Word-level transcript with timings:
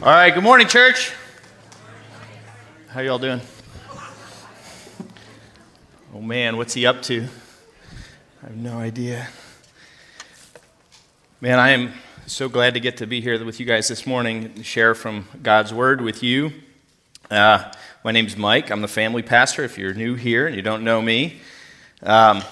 All 0.00 0.06
right, 0.06 0.32
good 0.32 0.44
morning, 0.44 0.68
church. 0.68 1.12
How 2.90 3.00
y'all 3.00 3.18
doing? 3.18 3.40
Oh 6.14 6.20
man, 6.20 6.56
what's 6.56 6.72
he 6.72 6.86
up 6.86 7.02
to? 7.02 7.26
I 8.40 8.46
have 8.46 8.56
no 8.56 8.78
idea. 8.78 9.26
Man, 11.40 11.58
I 11.58 11.70
am 11.70 11.94
so 12.26 12.48
glad 12.48 12.74
to 12.74 12.80
get 12.80 12.98
to 12.98 13.08
be 13.08 13.20
here 13.20 13.44
with 13.44 13.58
you 13.58 13.66
guys 13.66 13.88
this 13.88 14.06
morning 14.06 14.44
and 14.44 14.64
share 14.64 14.94
from 14.94 15.26
God's 15.42 15.74
Word 15.74 16.00
with 16.00 16.22
you. 16.22 16.52
Uh, 17.28 17.68
my 18.04 18.12
name's 18.12 18.36
Mike. 18.36 18.70
I'm 18.70 18.82
the 18.82 18.86
family 18.86 19.22
pastor. 19.22 19.64
If 19.64 19.78
you're 19.78 19.94
new 19.94 20.14
here 20.14 20.46
and 20.46 20.54
you 20.54 20.62
don't 20.62 20.84
know 20.84 21.02
me, 21.02 21.40
um, 22.04 22.44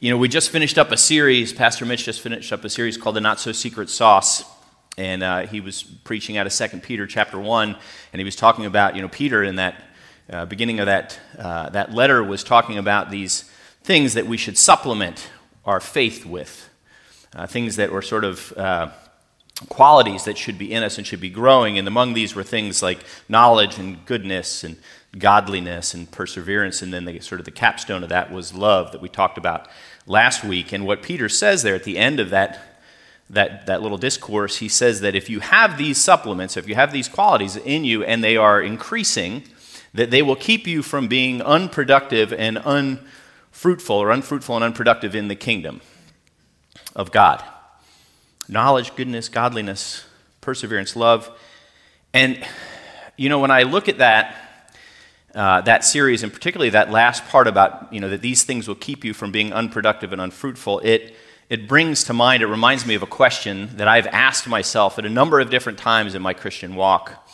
you 0.00 0.10
know, 0.10 0.18
we 0.18 0.26
just 0.26 0.50
finished 0.50 0.76
up 0.76 0.90
a 0.90 0.96
series. 0.96 1.52
Pastor 1.52 1.86
Mitch 1.86 2.04
just 2.04 2.20
finished 2.20 2.52
up 2.52 2.64
a 2.64 2.68
series 2.68 2.96
called 2.96 3.14
The 3.14 3.20
Not 3.20 3.38
So 3.38 3.52
Secret 3.52 3.88
Sauce 3.88 4.42
and 4.98 5.22
uh, 5.22 5.46
he 5.46 5.60
was 5.60 5.84
preaching 5.84 6.36
out 6.36 6.46
of 6.46 6.52
2 6.52 6.80
Peter 6.80 7.06
chapter 7.06 7.38
1, 7.38 7.76
and 8.12 8.20
he 8.20 8.24
was 8.24 8.34
talking 8.34 8.66
about, 8.66 8.96
you 8.96 9.00
know, 9.00 9.08
Peter 9.08 9.44
in 9.44 9.54
that 9.56 9.84
uh, 10.28 10.44
beginning 10.44 10.80
of 10.80 10.86
that, 10.86 11.18
uh, 11.38 11.70
that 11.70 11.94
letter 11.94 12.22
was 12.22 12.42
talking 12.42 12.78
about 12.78 13.10
these 13.10 13.50
things 13.84 14.14
that 14.14 14.26
we 14.26 14.36
should 14.36 14.58
supplement 14.58 15.30
our 15.64 15.78
faith 15.78 16.26
with, 16.26 16.68
uh, 17.36 17.46
things 17.46 17.76
that 17.76 17.92
were 17.92 18.02
sort 18.02 18.24
of 18.24 18.52
uh, 18.56 18.88
qualities 19.68 20.24
that 20.24 20.36
should 20.36 20.58
be 20.58 20.72
in 20.72 20.82
us 20.82 20.98
and 20.98 21.06
should 21.06 21.20
be 21.20 21.30
growing, 21.30 21.78
and 21.78 21.86
among 21.86 22.14
these 22.14 22.34
were 22.34 22.42
things 22.42 22.82
like 22.82 22.98
knowledge 23.28 23.78
and 23.78 24.04
goodness 24.04 24.64
and 24.64 24.76
godliness 25.16 25.94
and 25.94 26.10
perseverance, 26.10 26.82
and 26.82 26.92
then 26.92 27.04
the, 27.04 27.20
sort 27.20 27.40
of 27.40 27.44
the 27.44 27.52
capstone 27.52 28.02
of 28.02 28.08
that 28.08 28.32
was 28.32 28.52
love 28.52 28.90
that 28.90 29.00
we 29.00 29.08
talked 29.08 29.38
about 29.38 29.68
last 30.06 30.42
week. 30.42 30.72
And 30.72 30.84
what 30.84 31.02
Peter 31.02 31.28
says 31.28 31.62
there 31.62 31.76
at 31.76 31.84
the 31.84 31.98
end 31.98 32.18
of 32.18 32.30
that 32.30 32.67
that, 33.30 33.66
that 33.66 33.82
little 33.82 33.98
discourse, 33.98 34.56
he 34.56 34.68
says 34.68 35.00
that 35.00 35.14
if 35.14 35.28
you 35.28 35.40
have 35.40 35.76
these 35.76 35.98
supplements, 35.98 36.56
if 36.56 36.68
you 36.68 36.74
have 36.74 36.92
these 36.92 37.08
qualities 37.08 37.56
in 37.56 37.84
you 37.84 38.02
and 38.02 38.24
they 38.24 38.36
are 38.36 38.60
increasing, 38.60 39.42
that 39.92 40.10
they 40.10 40.22
will 40.22 40.36
keep 40.36 40.66
you 40.66 40.82
from 40.82 41.08
being 41.08 41.42
unproductive 41.42 42.32
and 42.32 42.58
unfruitful 42.64 43.96
or 43.96 44.10
unfruitful 44.10 44.54
and 44.54 44.64
unproductive 44.64 45.14
in 45.14 45.28
the 45.28 45.34
kingdom 45.34 45.80
of 46.96 47.12
God. 47.12 47.42
Knowledge, 48.48 48.96
goodness, 48.96 49.28
godliness, 49.28 50.04
perseverance, 50.40 50.96
love. 50.96 51.30
And, 52.14 52.42
you 53.16 53.28
know, 53.28 53.40
when 53.40 53.50
I 53.50 53.64
look 53.64 53.88
at 53.88 53.98
that, 53.98 54.36
uh, 55.34 55.60
that 55.62 55.84
series, 55.84 56.22
and 56.22 56.32
particularly 56.32 56.70
that 56.70 56.90
last 56.90 57.26
part 57.26 57.46
about, 57.46 57.92
you 57.92 58.00
know, 58.00 58.08
that 58.08 58.22
these 58.22 58.44
things 58.44 58.66
will 58.66 58.74
keep 58.74 59.04
you 59.04 59.12
from 59.12 59.30
being 59.30 59.52
unproductive 59.52 60.12
and 60.12 60.20
unfruitful, 60.20 60.80
it 60.80 61.14
it 61.48 61.66
brings 61.66 62.04
to 62.04 62.12
mind, 62.12 62.42
it 62.42 62.46
reminds 62.46 62.84
me 62.84 62.94
of 62.94 63.02
a 63.02 63.06
question 63.06 63.70
that 63.76 63.88
I've 63.88 64.06
asked 64.08 64.46
myself 64.46 64.98
at 64.98 65.06
a 65.06 65.08
number 65.08 65.40
of 65.40 65.50
different 65.50 65.78
times 65.78 66.14
in 66.14 66.20
my 66.20 66.34
Christian 66.34 66.74
walk. 66.74 67.26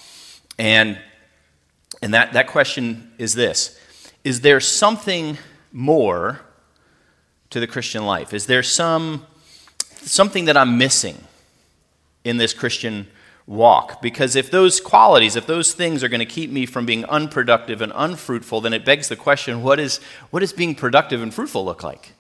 And, 0.57 1.01
and 2.01 2.15
that, 2.15 2.33
that 2.35 2.47
question 2.47 3.13
is 3.19 3.35
this 3.35 3.79
Is 4.23 4.43
there 4.43 4.61
something 4.61 5.39
more 5.73 6.41
to 7.51 7.59
the 7.59 7.67
Christian 7.67 8.07
life? 8.07 8.33
Is 8.33 8.47
there 8.47 8.63
some, 8.63 9.27
something 9.97 10.45
that 10.45 10.57
I'm 10.57 10.79
missing 10.79 11.19
in 12.23 12.37
this 12.37 12.55
Christian 12.55 13.09
walk? 13.47 14.01
Because 14.01 14.37
if 14.37 14.49
those 14.49 14.81
qualities, 14.81 15.35
if 15.35 15.47
those 15.49 15.73
things 15.73 16.05
are 16.05 16.09
going 16.09 16.21
to 16.21 16.27
keep 16.27 16.51
me 16.51 16.67
from 16.67 16.87
being 16.87 17.05
unproductive 17.07 17.81
and 17.81 17.93
unfruitful, 17.95 18.61
then 18.61 18.73
it 18.73 18.85
begs 18.85 19.09
the 19.09 19.17
question 19.17 19.63
what, 19.63 19.81
is, 19.81 19.99
what 20.31 20.41
does 20.41 20.53
being 20.53 20.77
productive 20.77 21.21
and 21.21 21.35
fruitful 21.35 21.65
look 21.65 21.83
like? 21.83 22.13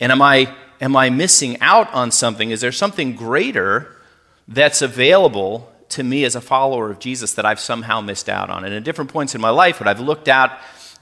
And 0.00 0.12
am 0.12 0.20
I, 0.20 0.54
am 0.84 0.96
I 0.96 1.08
missing 1.08 1.58
out 1.62 1.92
on 1.94 2.10
something? 2.10 2.50
Is 2.50 2.60
there 2.60 2.70
something 2.70 3.16
greater 3.16 3.96
that's 4.46 4.82
available 4.82 5.72
to 5.88 6.02
me 6.02 6.24
as 6.24 6.36
a 6.36 6.42
follower 6.42 6.90
of 6.90 6.98
Jesus 6.98 7.32
that 7.34 7.46
I've 7.46 7.58
somehow 7.58 8.02
missed 8.02 8.28
out 8.28 8.50
on? 8.50 8.64
And 8.64 8.74
at 8.74 8.84
different 8.84 9.10
points 9.10 9.34
in 9.34 9.40
my 9.40 9.48
life, 9.48 9.80
when 9.80 9.88
I've 9.88 10.00
looked 10.00 10.28
out, 10.28 10.52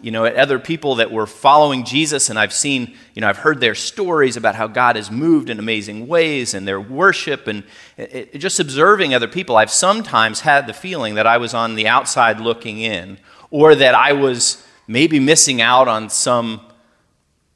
you 0.01 0.13
know, 0.13 0.25
at 0.25 0.37
other 0.37 0.61
people 0.61 0.97
that 0.97 1.11
were 1.11 1.27
following 1.27 1.85
Jesus, 1.85 2.31
and 2.31 2.39
I've 2.39 2.53
seen, 2.53 2.95
you 3.15 3.23
know, 3.23 3.29
I've 3.29 3.39
heard 3.39 3.61
their 3.61 3.75
stories 3.75 4.37
about 4.37 4.55
how 4.55 4.69
God 4.69 4.95
has 4.95 5.11
moved 5.11 5.51
in 5.51 5.59
amazing 5.59 6.07
ways 6.07 6.55
and 6.55 6.67
their 6.67 6.81
worship, 6.81 7.49
and 7.49 7.65
it, 7.97 8.39
just 8.39 8.61
observing 8.61 9.15
other 9.15 9.29
people, 9.29 9.57
I've 9.57 9.71
sometimes 9.71 10.41
had 10.41 10.69
the 10.69 10.73
feeling 10.73 11.17
that 11.17 11.27
I 11.27 11.39
was 11.39 11.55
on 11.55 11.75
the 11.75 11.89
outside 11.89 12.39
looking 12.39 12.79
in, 12.79 13.19
or 13.51 13.75
that 13.75 13.97
I 13.97 14.13
was 14.13 14.65
maybe 14.87 15.19
missing 15.19 15.61
out 15.61 15.89
on 15.89 16.09
some 16.09 16.61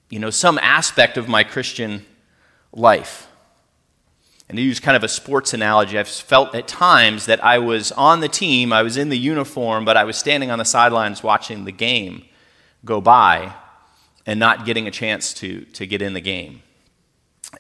you 0.09 0.19
know, 0.19 0.31
some 0.31 0.59
aspect 0.59 1.17
of 1.17 1.28
my 1.28 1.43
Christian 1.43 2.05
life. 2.77 3.29
And 4.49 4.57
to 4.57 4.63
use 4.63 4.79
kind 4.79 4.97
of 4.97 5.03
a 5.03 5.09
sports 5.09 5.55
analogy, 5.55 5.99
I've 5.99 6.07
felt 6.07 6.55
at 6.55 6.69
times 6.69 7.27
that 7.27 7.43
I 7.45 7.59
was 7.59 7.91
on 7.93 8.21
the 8.21 8.29
team, 8.29 8.73
I 8.73 8.83
was 8.83 8.97
in 8.97 9.09
the 9.09 9.19
uniform, 9.19 9.85
but 9.85 9.97
I 9.97 10.05
was 10.05 10.17
standing 10.17 10.53
on 10.53 10.61
the 10.61 10.65
sidelines 10.65 11.23
watching 11.23 11.65
the 11.65 11.73
game 11.73 12.25
go 12.85 13.01
by 13.01 13.55
and 14.25 14.39
not 14.39 14.65
getting 14.65 14.87
a 14.87 14.91
chance 14.93 15.35
to, 15.35 15.63
to 15.73 15.87
get 15.87 16.01
in 16.01 16.13
the 16.13 16.21
game. 16.21 16.63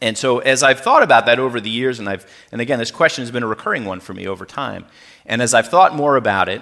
And 0.00 0.16
so, 0.16 0.40
as 0.40 0.62
I've 0.62 0.80
thought 0.80 1.02
about 1.02 1.26
that 1.26 1.38
over 1.38 1.60
the 1.60 1.70
years, 1.70 1.98
and, 1.98 2.08
I've, 2.08 2.26
and 2.52 2.60
again, 2.60 2.78
this 2.78 2.90
question 2.90 3.22
has 3.22 3.30
been 3.30 3.42
a 3.42 3.48
recurring 3.48 3.84
one 3.84 4.00
for 4.00 4.14
me 4.14 4.26
over 4.26 4.44
time, 4.44 4.84
and 5.24 5.40
as 5.40 5.54
I've 5.54 5.68
thought 5.68 5.94
more 5.94 6.16
about 6.16 6.48
it, 6.48 6.60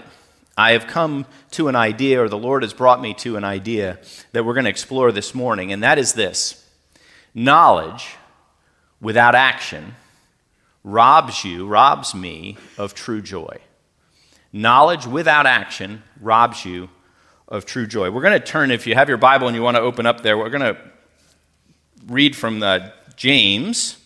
I 0.57 0.73
have 0.73 0.87
come 0.87 1.27
to 1.53 1.69
an 1.69 1.75
idea, 1.75 2.23
or 2.23 2.29
the 2.29 2.39
Lord 2.39 2.63
has 2.63 2.73
brought 2.73 3.01
me 3.01 3.13
to 3.15 3.37
an 3.37 3.43
idea 3.43 3.99
that 4.33 4.45
we're 4.45 4.55
going 4.55 4.65
to 4.65 4.71
explore 4.71 5.11
this 5.11 5.35
morning, 5.35 5.73
and 5.73 5.83
that 5.83 5.99
is 5.99 6.13
this 6.13 6.65
knowledge 7.35 8.17
without 9.01 9.35
action 9.35 9.95
robs 10.83 11.45
you, 11.45 11.67
robs 11.67 12.15
me 12.15 12.57
of 12.77 12.95
true 12.95 13.23
joy. 13.23 13.59
Knowledge 14.53 15.07
without 15.07 15.47
action 15.47 16.03
robs 16.21 16.65
you 16.65 16.89
of 17.49 17.65
true 17.65 17.87
joy. 17.87 18.11
We're 18.11 18.23
going 18.23 18.39
to 18.39 18.47
turn, 18.47 18.71
if 18.71 18.87
you 18.87 18.95
have 18.95 19.09
your 19.09 19.19
Bible 19.19 19.47
and 19.49 19.57
you 19.57 19.63
want 19.63 19.77
to 19.77 19.83
open 19.83 20.07
up 20.07 20.23
there, 20.23 20.37
we're 20.37 20.51
going 20.51 20.75
to 20.75 20.79
read 22.07 22.37
from 22.37 22.61
the 22.61 22.93
James, 23.17 23.99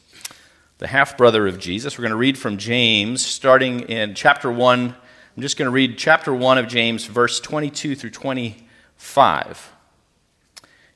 the 0.79 0.87
half 0.87 1.17
brother 1.17 1.47
of 1.47 1.59
Jesus. 1.59 1.99
We're 1.99 2.03
going 2.03 2.11
to 2.11 2.17
read 2.17 2.39
from 2.39 2.57
James, 2.57 3.25
starting 3.25 3.81
in 3.81 4.15
chapter 4.15 4.51
1 4.51 4.95
I'm 5.39 5.43
just 5.43 5.57
going 5.57 5.67
to 5.67 5.71
read 5.71 5.97
chapter 5.99 6.35
1 6.35 6.59
of 6.59 6.67
James, 6.67 7.05
verse 7.05 7.39
22 7.39 7.95
through 7.95 8.11
25. 8.11 9.73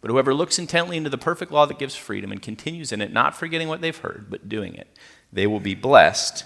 But 0.00 0.10
whoever 0.10 0.32
looks 0.32 0.58
intently 0.58 0.96
into 0.96 1.10
the 1.10 1.18
perfect 1.18 1.50
law 1.50 1.66
that 1.66 1.78
gives 1.78 1.96
freedom 1.96 2.30
and 2.30 2.40
continues 2.40 2.92
in 2.92 3.00
it, 3.00 3.12
not 3.12 3.36
forgetting 3.36 3.68
what 3.68 3.80
they've 3.80 3.96
heard, 3.96 4.26
but 4.30 4.48
doing 4.48 4.74
it, 4.74 4.88
they 5.32 5.46
will 5.46 5.60
be 5.60 5.74
blessed 5.74 6.44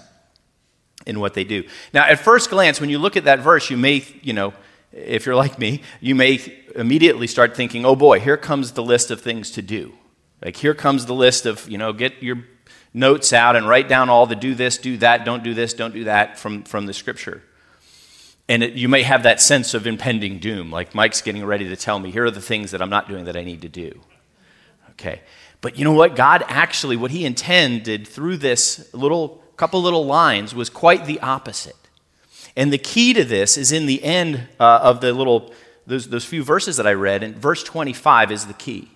in 1.05 1.19
what 1.19 1.33
they 1.33 1.43
do. 1.43 1.63
Now, 1.93 2.05
at 2.05 2.19
first 2.19 2.49
glance, 2.49 2.81
when 2.81 2.89
you 2.89 2.97
look 2.97 3.15
at 3.15 3.25
that 3.25 3.39
verse, 3.39 3.69
you 3.69 3.77
may, 3.77 4.05
you 4.21 4.33
know, 4.33 4.53
if 4.91 5.25
you're 5.25 5.35
like 5.35 5.59
me, 5.59 5.81
you 6.01 6.15
may 6.15 6.39
immediately 6.75 7.27
start 7.27 7.55
thinking, 7.55 7.85
oh 7.85 7.95
boy, 7.95 8.19
here 8.19 8.37
comes 8.37 8.71
the 8.71 8.83
list 8.83 9.11
of 9.11 9.21
things 9.21 9.51
to 9.51 9.61
do. 9.61 9.93
Like, 10.43 10.57
here 10.57 10.73
comes 10.73 11.05
the 11.05 11.13
list 11.13 11.45
of, 11.45 11.69
you 11.69 11.77
know, 11.77 11.93
get 11.93 12.21
your 12.21 12.45
notes 12.93 13.33
out 13.33 13.55
and 13.55 13.67
write 13.67 13.87
down 13.87 14.09
all 14.09 14.25
the 14.25 14.35
do 14.35 14.55
this, 14.55 14.77
do 14.77 14.97
that, 14.97 15.25
don't 15.25 15.43
do 15.43 15.53
this, 15.53 15.73
don't 15.73 15.93
do 15.93 16.03
that 16.05 16.37
from, 16.37 16.63
from 16.63 16.85
the 16.85 16.93
scripture. 16.93 17.43
And 18.53 18.61
it, 18.61 18.73
you 18.73 18.87
may 18.87 19.01
have 19.01 19.23
that 19.23 19.41
sense 19.41 19.73
of 19.73 19.87
impending 19.87 20.37
doom, 20.37 20.69
like 20.69 20.93
Mike's 20.93 21.23
getting 21.23 21.43
ready 21.43 21.69
to 21.69 21.75
tell 21.75 21.97
me, 21.97 22.11
here 22.11 22.25
are 22.25 22.29
the 22.29 22.39
things 22.39 22.69
that 22.69 22.83
I'm 22.83 22.89
not 22.91 23.09
doing 23.09 23.25
that 23.25 23.35
I 23.35 23.43
need 23.43 23.63
to 23.63 23.67
do. 23.67 23.99
Okay. 24.91 25.21
But 25.61 25.75
you 25.75 25.83
know 25.83 25.93
what? 25.93 26.15
God 26.15 26.45
actually, 26.47 26.95
what 26.95 27.09
He 27.09 27.25
intended 27.25 28.07
through 28.07 28.37
this 28.37 28.93
little 28.93 29.43
couple 29.57 29.81
little 29.81 30.05
lines 30.05 30.53
was 30.53 30.69
quite 30.69 31.07
the 31.07 31.19
opposite. 31.21 31.75
And 32.55 32.71
the 32.71 32.77
key 32.77 33.11
to 33.15 33.23
this 33.23 33.57
is 33.57 33.71
in 33.71 33.87
the 33.87 34.03
end 34.03 34.47
uh, 34.59 34.81
of 34.83 35.01
the 35.01 35.13
little, 35.13 35.51
those, 35.87 36.09
those 36.09 36.23
few 36.23 36.43
verses 36.43 36.77
that 36.77 36.85
I 36.85 36.93
read, 36.93 37.23
and 37.23 37.35
verse 37.35 37.63
25 37.63 38.31
is 38.31 38.45
the 38.45 38.53
key. 38.53 38.91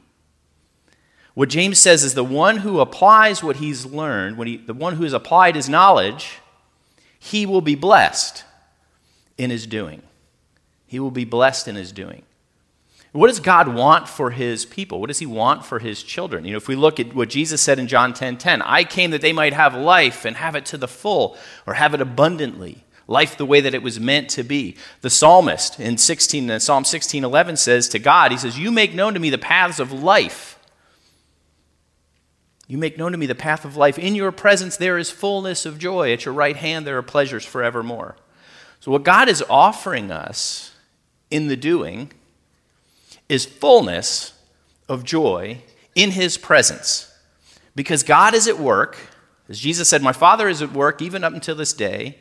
What 1.33 1.49
James 1.49 1.79
says 1.79 2.03
is 2.03 2.13
the 2.13 2.23
one 2.23 2.57
who 2.57 2.79
applies 2.79 3.41
what 3.41 3.55
he's 3.55 3.87
learned, 3.87 4.37
when 4.37 4.47
he, 4.47 4.57
the 4.57 4.75
one 4.75 4.97
who 4.97 5.03
has 5.03 5.13
applied 5.13 5.55
his 5.55 5.67
knowledge, 5.67 6.41
he 7.17 7.47
will 7.47 7.61
be 7.61 7.73
blessed 7.73 8.43
in 9.37 9.49
his 9.49 9.67
doing. 9.67 10.01
He 10.85 10.99
will 10.99 11.11
be 11.11 11.25
blessed 11.25 11.67
in 11.67 11.75
his 11.75 11.91
doing. 11.91 12.23
What 13.11 13.27
does 13.27 13.39
God 13.39 13.73
want 13.73 14.07
for 14.07 14.31
his 14.31 14.65
people? 14.65 14.99
What 14.99 15.07
does 15.07 15.19
he 15.19 15.25
want 15.25 15.65
for 15.65 15.79
his 15.79 16.03
children? 16.03 16.45
You 16.45 16.51
know, 16.51 16.57
if 16.57 16.67
we 16.67 16.75
look 16.75 16.99
at 16.99 17.15
what 17.15 17.29
Jesus 17.29 17.61
said 17.61 17.79
in 17.79 17.87
John 17.87 18.13
10:10, 18.13 18.17
10, 18.17 18.37
10, 18.37 18.61
I 18.61 18.83
came 18.83 19.11
that 19.11 19.21
they 19.21 19.33
might 19.33 19.53
have 19.53 19.73
life 19.73 20.23
and 20.25 20.35
have 20.37 20.55
it 20.55 20.65
to 20.67 20.77
the 20.77 20.87
full 20.87 21.37
or 21.65 21.75
have 21.75 21.93
it 21.93 22.01
abundantly. 22.01 22.83
life 23.07 23.37
the 23.37 23.45
way 23.45 23.61
that 23.61 23.73
it 23.73 23.81
was 23.81 23.99
meant 23.99 24.29
to 24.29 24.43
be. 24.43 24.75
The 25.01 25.09
psalmist 25.09 25.79
in 25.79 25.97
16 25.97 26.49
in 26.49 26.59
Psalm 26.59 26.83
16:11 26.83 27.57
says 27.57 27.87
to 27.89 27.99
God, 27.99 28.31
he 28.31 28.37
says, 28.37 28.59
"You 28.59 28.71
make 28.71 28.93
known 28.93 29.13
to 29.13 29.19
me 29.19 29.29
the 29.29 29.37
paths 29.37 29.79
of 29.79 29.91
life." 29.91 30.59
You 32.67 32.77
make 32.77 32.97
known 32.97 33.13
to 33.13 33.17
me 33.17 33.27
the 33.27 33.33
path 33.33 33.63
of 33.63 33.77
life. 33.77 33.97
In 33.97 34.13
your 34.13 34.33
presence 34.33 34.75
there 34.75 34.97
is 34.97 35.09
fullness 35.09 35.65
of 35.65 35.79
joy. 35.79 36.11
At 36.11 36.25
your 36.25 36.33
right 36.33 36.57
hand 36.57 36.85
there 36.85 36.97
are 36.97 37.03
pleasures 37.03 37.45
forevermore. 37.45 38.17
So 38.87 38.91
what 38.91 39.03
God 39.03 39.27
is 39.27 39.43
offering 39.49 40.11
us 40.11 40.71
in 41.29 41.49
the 41.49 41.57
doing 41.57 42.09
is 43.27 43.45
fullness 43.45 44.31
of 44.87 45.03
joy 45.03 45.57
in 45.93 46.11
his 46.11 46.37
presence. 46.37 47.13
Because 47.75 48.01
God 48.01 48.33
is 48.33 48.47
at 48.47 48.57
work. 48.57 48.95
As 49.49 49.59
Jesus 49.59 49.89
said, 49.89 50.01
My 50.01 50.13
Father 50.13 50.47
is 50.47 50.61
at 50.61 50.71
work 50.71 51.01
even 51.01 51.25
up 51.25 51.33
until 51.33 51.53
this 51.53 51.73
day. 51.73 52.17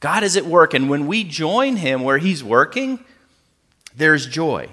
God 0.00 0.22
is 0.22 0.38
at 0.38 0.46
work, 0.46 0.72
and 0.72 0.88
when 0.88 1.06
we 1.06 1.22
join 1.22 1.76
Him 1.76 2.02
where 2.02 2.16
He's 2.16 2.42
working, 2.42 3.04
there's 3.94 4.26
joy. 4.26 4.70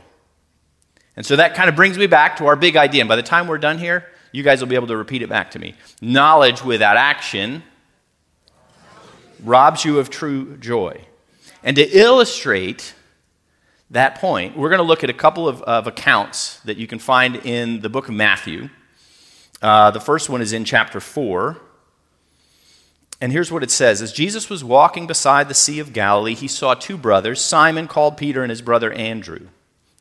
And 1.18 1.26
so 1.26 1.36
that 1.36 1.56
kind 1.56 1.68
of 1.68 1.76
brings 1.76 1.98
me 1.98 2.08
back 2.08 2.38
to 2.38 2.46
our 2.46 2.56
big 2.56 2.78
idea. 2.78 3.02
And 3.02 3.10
by 3.10 3.18
the 3.18 3.22
time 3.22 3.48
we're 3.48 3.58
done 3.58 3.80
here, 3.80 4.08
you 4.32 4.44
guys 4.44 4.62
will 4.62 4.70
be 4.70 4.76
able 4.76 4.88
to 4.88 4.96
repeat 4.96 5.22
it 5.22 5.30
back 5.30 5.52
to 5.52 5.60
me. 5.60 5.76
Knowledge 6.00 6.64
without 6.64 6.96
action 6.96 7.64
robs 9.44 9.86
you 9.86 10.00
of 10.00 10.10
true 10.10 10.58
joy. 10.58 11.02
And 11.64 11.76
to 11.76 11.88
illustrate 11.88 12.94
that 13.92 14.16
point, 14.16 14.58
we're 14.58 14.70
going 14.70 14.80
to 14.80 14.84
look 14.84 15.04
at 15.04 15.10
a 15.10 15.14
couple 15.14 15.48
of, 15.48 15.62
of 15.64 15.88
accounts 15.88 16.60
that 16.62 16.78
you 16.78 16.88
can 16.88 17.00
find 17.00 17.36
in 17.36 17.82
the 17.82 17.90
book 17.90 18.08
of 18.08 18.16
Matthew. 18.16 18.70
Uh, 19.62 19.92
the 19.92 20.00
first 20.00 20.30
one 20.30 20.42
is 20.42 20.54
in 20.54 20.66
chapter 20.66 21.00
4. 21.00 21.60
And 23.20 23.32
here's 23.32 23.52
what 23.52 23.62
it 23.62 23.70
says 23.70 24.02
As 24.02 24.12
Jesus 24.12 24.50
was 24.50 24.64
walking 24.64 25.06
beside 25.06 25.48
the 25.48 25.54
Sea 25.54 25.80
of 25.80 25.94
Galilee, 25.94 26.34
he 26.34 26.48
saw 26.48 26.74
two 26.74 26.98
brothers, 26.98 27.40
Simon 27.40 27.88
called 27.88 28.18
Peter 28.18 28.42
and 28.42 28.50
his 28.50 28.62
brother 28.62 28.92
Andrew. 28.92 29.48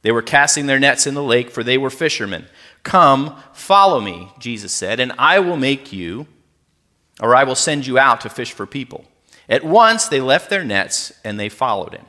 They 0.03 0.13
were 0.13 0.23
casting 0.23 0.65
their 0.67 0.79
nets 0.79 1.07
in 1.07 1.13
the 1.13 1.23
lake, 1.23 1.51
for 1.51 1.63
they 1.63 1.77
were 1.77 1.91
fishermen. 1.91 2.47
Come, 2.83 3.37
follow 3.53 4.01
me, 4.01 4.33
Jesus 4.39 4.73
said, 4.73 4.99
and 4.99 5.13
I 5.19 5.41
will 5.41 5.59
make 5.59 5.93
you, 5.93 6.27
or 7.21 7.37
I 7.37 7.45
will 7.45 7.55
send 7.55 7.87
you 7.87 7.99
out 7.99 8.23
to 8.23 8.31
fish 8.31 8.53
for 8.53 8.65
people. 8.65 9.05
At 9.51 9.65
once 9.65 10.07
they 10.07 10.21
left 10.21 10.49
their 10.49 10.65
nets 10.65 11.13
and 11.25 11.39
they 11.39 11.49
followed 11.49 11.93
him. 11.93 12.07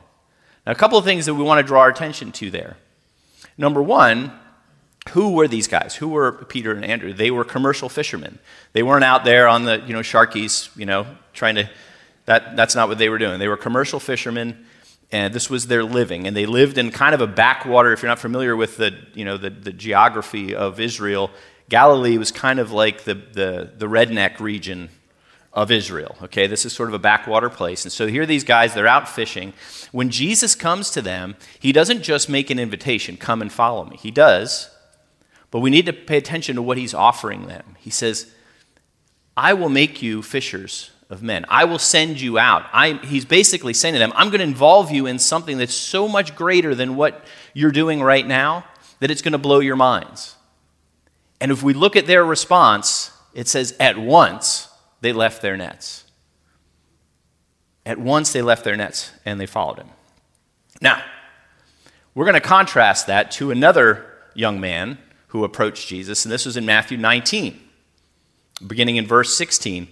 Now, 0.64 0.72
a 0.72 0.76
couple 0.76 0.96
of 0.96 1.04
things 1.04 1.26
that 1.26 1.34
we 1.34 1.42
want 1.42 1.58
to 1.58 1.66
draw 1.66 1.80
our 1.80 1.88
attention 1.88 2.30
to 2.32 2.50
there. 2.50 2.76
Number 3.58 3.82
one, 3.82 4.32
who 5.10 5.32
were 5.32 5.48
these 5.48 5.66
guys? 5.66 5.96
Who 5.96 6.08
were 6.08 6.30
Peter 6.30 6.72
and 6.72 6.84
Andrew? 6.84 7.12
They 7.12 7.32
were 7.32 7.44
commercial 7.44 7.88
fishermen. 7.88 8.38
They 8.72 8.84
weren't 8.84 9.02
out 9.02 9.24
there 9.24 9.48
on 9.48 9.64
the, 9.64 9.82
you 9.84 9.92
know, 9.92 10.00
sharkies, 10.00 10.74
you 10.76 10.86
know, 10.86 11.06
trying 11.32 11.56
to, 11.56 11.68
that, 12.26 12.56
that's 12.56 12.76
not 12.76 12.88
what 12.88 12.98
they 12.98 13.08
were 13.08 13.18
doing. 13.18 13.40
They 13.40 13.48
were 13.48 13.56
commercial 13.56 13.98
fishermen, 13.98 14.64
and 15.10 15.34
this 15.34 15.50
was 15.50 15.66
their 15.66 15.82
living. 15.82 16.28
And 16.28 16.36
they 16.36 16.46
lived 16.46 16.78
in 16.78 16.92
kind 16.92 17.16
of 17.16 17.20
a 17.20 17.26
backwater, 17.26 17.92
if 17.92 18.02
you're 18.02 18.08
not 18.08 18.20
familiar 18.20 18.54
with 18.54 18.76
the, 18.76 18.96
you 19.14 19.24
know, 19.24 19.36
the, 19.36 19.50
the 19.50 19.72
geography 19.72 20.54
of 20.54 20.78
Israel, 20.78 21.32
Galilee 21.68 22.18
was 22.18 22.30
kind 22.30 22.60
of 22.60 22.70
like 22.70 23.02
the, 23.02 23.14
the, 23.14 23.72
the 23.76 23.86
redneck 23.86 24.38
region 24.38 24.88
of 25.52 25.70
Israel. 25.70 26.16
Okay, 26.22 26.46
this 26.46 26.64
is 26.64 26.72
sort 26.72 26.88
of 26.88 26.94
a 26.94 26.98
backwater 26.98 27.50
place. 27.50 27.84
And 27.84 27.92
so 27.92 28.06
here 28.06 28.24
these 28.24 28.44
guys, 28.44 28.74
they're 28.74 28.86
out 28.86 29.08
fishing. 29.08 29.52
When 29.90 30.10
Jesus 30.10 30.54
comes 30.54 30.90
to 30.90 31.02
them, 31.02 31.36
he 31.58 31.72
doesn't 31.72 32.02
just 32.02 32.28
make 32.28 32.50
an 32.50 32.58
invitation, 32.58 33.16
come 33.16 33.42
and 33.42 33.52
follow 33.52 33.84
me. 33.84 33.96
He 33.96 34.10
does, 34.10 34.70
but 35.50 35.60
we 35.60 35.70
need 35.70 35.86
to 35.86 35.92
pay 35.92 36.16
attention 36.16 36.56
to 36.56 36.62
what 36.62 36.78
he's 36.78 36.94
offering 36.94 37.46
them. 37.46 37.76
He 37.78 37.90
says, 37.90 38.32
I 39.36 39.52
will 39.52 39.68
make 39.68 40.02
you 40.02 40.22
fishers 40.22 40.90
of 41.10 41.22
men. 41.22 41.44
I 41.48 41.64
will 41.64 41.78
send 41.78 42.20
you 42.20 42.38
out. 42.38 42.64
I, 42.72 42.94
he's 43.04 43.26
basically 43.26 43.74
saying 43.74 43.92
to 43.92 43.98
them, 43.98 44.12
I'm 44.16 44.28
going 44.28 44.38
to 44.38 44.44
involve 44.44 44.90
you 44.90 45.06
in 45.06 45.18
something 45.18 45.58
that's 45.58 45.74
so 45.74 46.08
much 46.08 46.34
greater 46.34 46.74
than 46.74 46.96
what 46.96 47.26
you're 47.52 47.70
doing 47.70 48.02
right 48.02 48.26
now 48.26 48.64
that 49.00 49.10
it's 49.10 49.20
going 49.20 49.32
to 49.32 49.38
blow 49.38 49.60
your 49.60 49.76
minds. 49.76 50.36
And 51.38 51.52
if 51.52 51.62
we 51.62 51.74
look 51.74 51.96
at 51.96 52.06
their 52.06 52.24
response, 52.24 53.10
it 53.34 53.48
says, 53.48 53.74
At 53.78 53.98
once 53.98 54.68
they 55.02 55.12
left 55.12 55.42
their 55.42 55.56
nets. 55.56 56.04
At 57.84 57.98
once 57.98 58.32
they 58.32 58.40
left 58.40 58.64
their 58.64 58.76
nets 58.76 59.10
and 59.24 59.38
they 59.38 59.46
followed 59.46 59.78
him. 59.78 59.88
Now, 60.80 61.02
we're 62.14 62.24
going 62.24 62.34
to 62.34 62.40
contrast 62.40 63.08
that 63.08 63.30
to 63.32 63.50
another 63.50 64.06
young 64.34 64.60
man 64.60 64.98
who 65.28 65.44
approached 65.44 65.88
Jesus, 65.88 66.24
and 66.24 66.32
this 66.32 66.46
was 66.46 66.56
in 66.56 66.64
Matthew 66.64 66.98
19, 66.98 67.58
beginning 68.66 68.96
in 68.96 69.06
verse 69.06 69.36
16. 69.36 69.88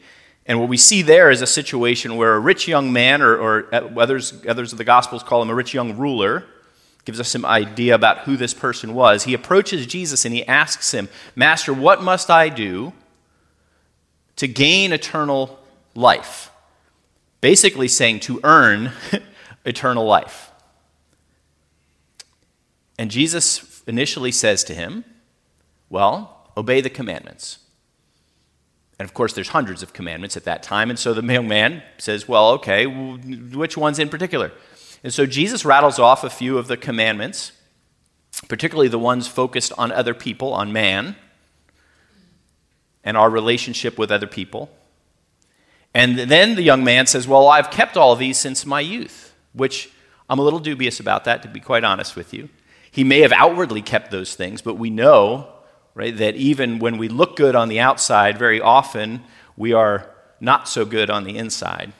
And 0.47 0.61
what 0.61 0.69
we 0.69 0.77
see 0.77 1.03
there 1.03 1.31
is 1.31 1.43
a 1.43 1.47
situation 1.47 2.17
where 2.17 2.35
a 2.35 2.41
rich 2.41 2.69
young 2.69 2.93
man, 2.93 3.23
or, 3.23 3.37
or 3.37 3.75
others, 3.99 4.35
others 4.47 4.73
of 4.73 4.79
the 4.79 4.85
Gospels 4.85 5.23
call 5.23 5.43
him 5.43 5.51
a 5.51 5.55
rich 5.55 5.75
young 5.75 5.97
ruler, 5.97 6.45
gives 7.05 7.19
us 7.19 7.29
some 7.29 7.47
idea 7.47 7.95
about 7.95 8.21
who 8.21 8.37
this 8.37 8.53
person 8.53 8.95
was. 8.95 9.25
He 9.25 9.35
approaches 9.35 9.87
Jesus 9.87 10.25
and 10.25 10.35
he 10.35 10.47
asks 10.47 10.93
him, 10.93 11.09
Master, 11.35 11.73
what 11.73 12.03
must 12.03 12.31
I 12.31 12.49
do 12.49 12.93
to 14.41 14.49
gain 14.49 14.91
eternal 14.91 15.59
life? 15.95 16.51
Basically, 17.43 17.89
saying 17.89 18.21
to 18.21 18.41
earn 18.43 18.93
eternal 19.67 20.07
life. 20.07 20.51
And 22.99 23.11
Jesus 23.11 23.83
initially 23.87 24.33
says 24.33 24.65
to 24.65 24.75
him, 24.75 25.05
well, 25.91 26.51
obey 26.57 26.81
the 26.81 26.89
commandments. 26.89 27.59
And 28.99 29.07
of 29.07 29.13
course, 29.13 29.35
there's 29.35 29.49
hundreds 29.49 29.83
of 29.83 29.93
commandments 29.93 30.39
at 30.39 30.45
that 30.45 30.63
time. 30.63 30.89
And 30.89 30.99
so 30.99 31.13
the 31.13 31.23
young 31.23 31.49
man 31.49 31.83
says, 31.99 32.29
Well, 32.29 32.51
okay, 32.53 32.87
which 32.87 33.77
ones 33.77 33.99
in 33.99 34.09
particular? 34.09 34.53
And 35.03 35.13
so 35.13 35.27
Jesus 35.27 35.65
rattles 35.65 35.99
off 35.99 36.25
a 36.25 36.31
few 36.31 36.57
of 36.57 36.67
the 36.67 36.77
commandments, 36.77 37.53
particularly 38.49 38.89
the 38.89 38.99
ones 38.99 39.27
focused 39.27 39.73
on 39.79 39.91
other 39.91 40.15
people, 40.15 40.53
on 40.53 40.73
man, 40.73 41.17
and 43.05 43.17
our 43.17 43.31
relationship 43.31 43.99
with 43.99 44.11
other 44.11 44.27
people. 44.27 44.71
And 45.95 46.19
then 46.19 46.55
the 46.55 46.63
young 46.63 46.85
man 46.85 47.07
says, 47.07 47.27
Well, 47.27 47.49
I've 47.49 47.71
kept 47.71 47.97
all 47.97 48.15
these 48.17 48.39
since 48.39 48.65
my 48.65 48.81
youth, 48.81 49.35
which 49.53 49.91
I'm 50.29 50.39
a 50.39 50.43
little 50.43 50.61
dubious 50.61 51.01
about 51.01 51.25
that, 51.25 51.43
to 51.43 51.49
be 51.49 51.61
quite 51.61 51.85
honest 51.85 52.15
with 52.15 52.33
you. 52.33 52.49
He 52.91 53.05
may 53.05 53.21
have 53.21 53.33
outwardly 53.33 53.83
kept 53.83 54.11
those 54.11 54.35
things, 54.35 54.63
but 54.63 54.75
we 54.75 54.91
know 54.91 55.49
right? 55.95 56.17
That 56.17 56.37
even 56.37 56.79
when 56.79 56.99
we 56.99 57.09
look 57.09 57.37
good 57.37 57.55
on 57.55 57.69
the 57.69 57.81
outside, 57.81 58.39
very 58.39 58.61
often 58.61 59.23
we 59.57 59.73
are 59.73 60.11
not 60.41 60.69
so 60.69 60.85
good 60.85 61.11
on 61.11 61.25
the 61.25 61.37
inside. 61.37 61.93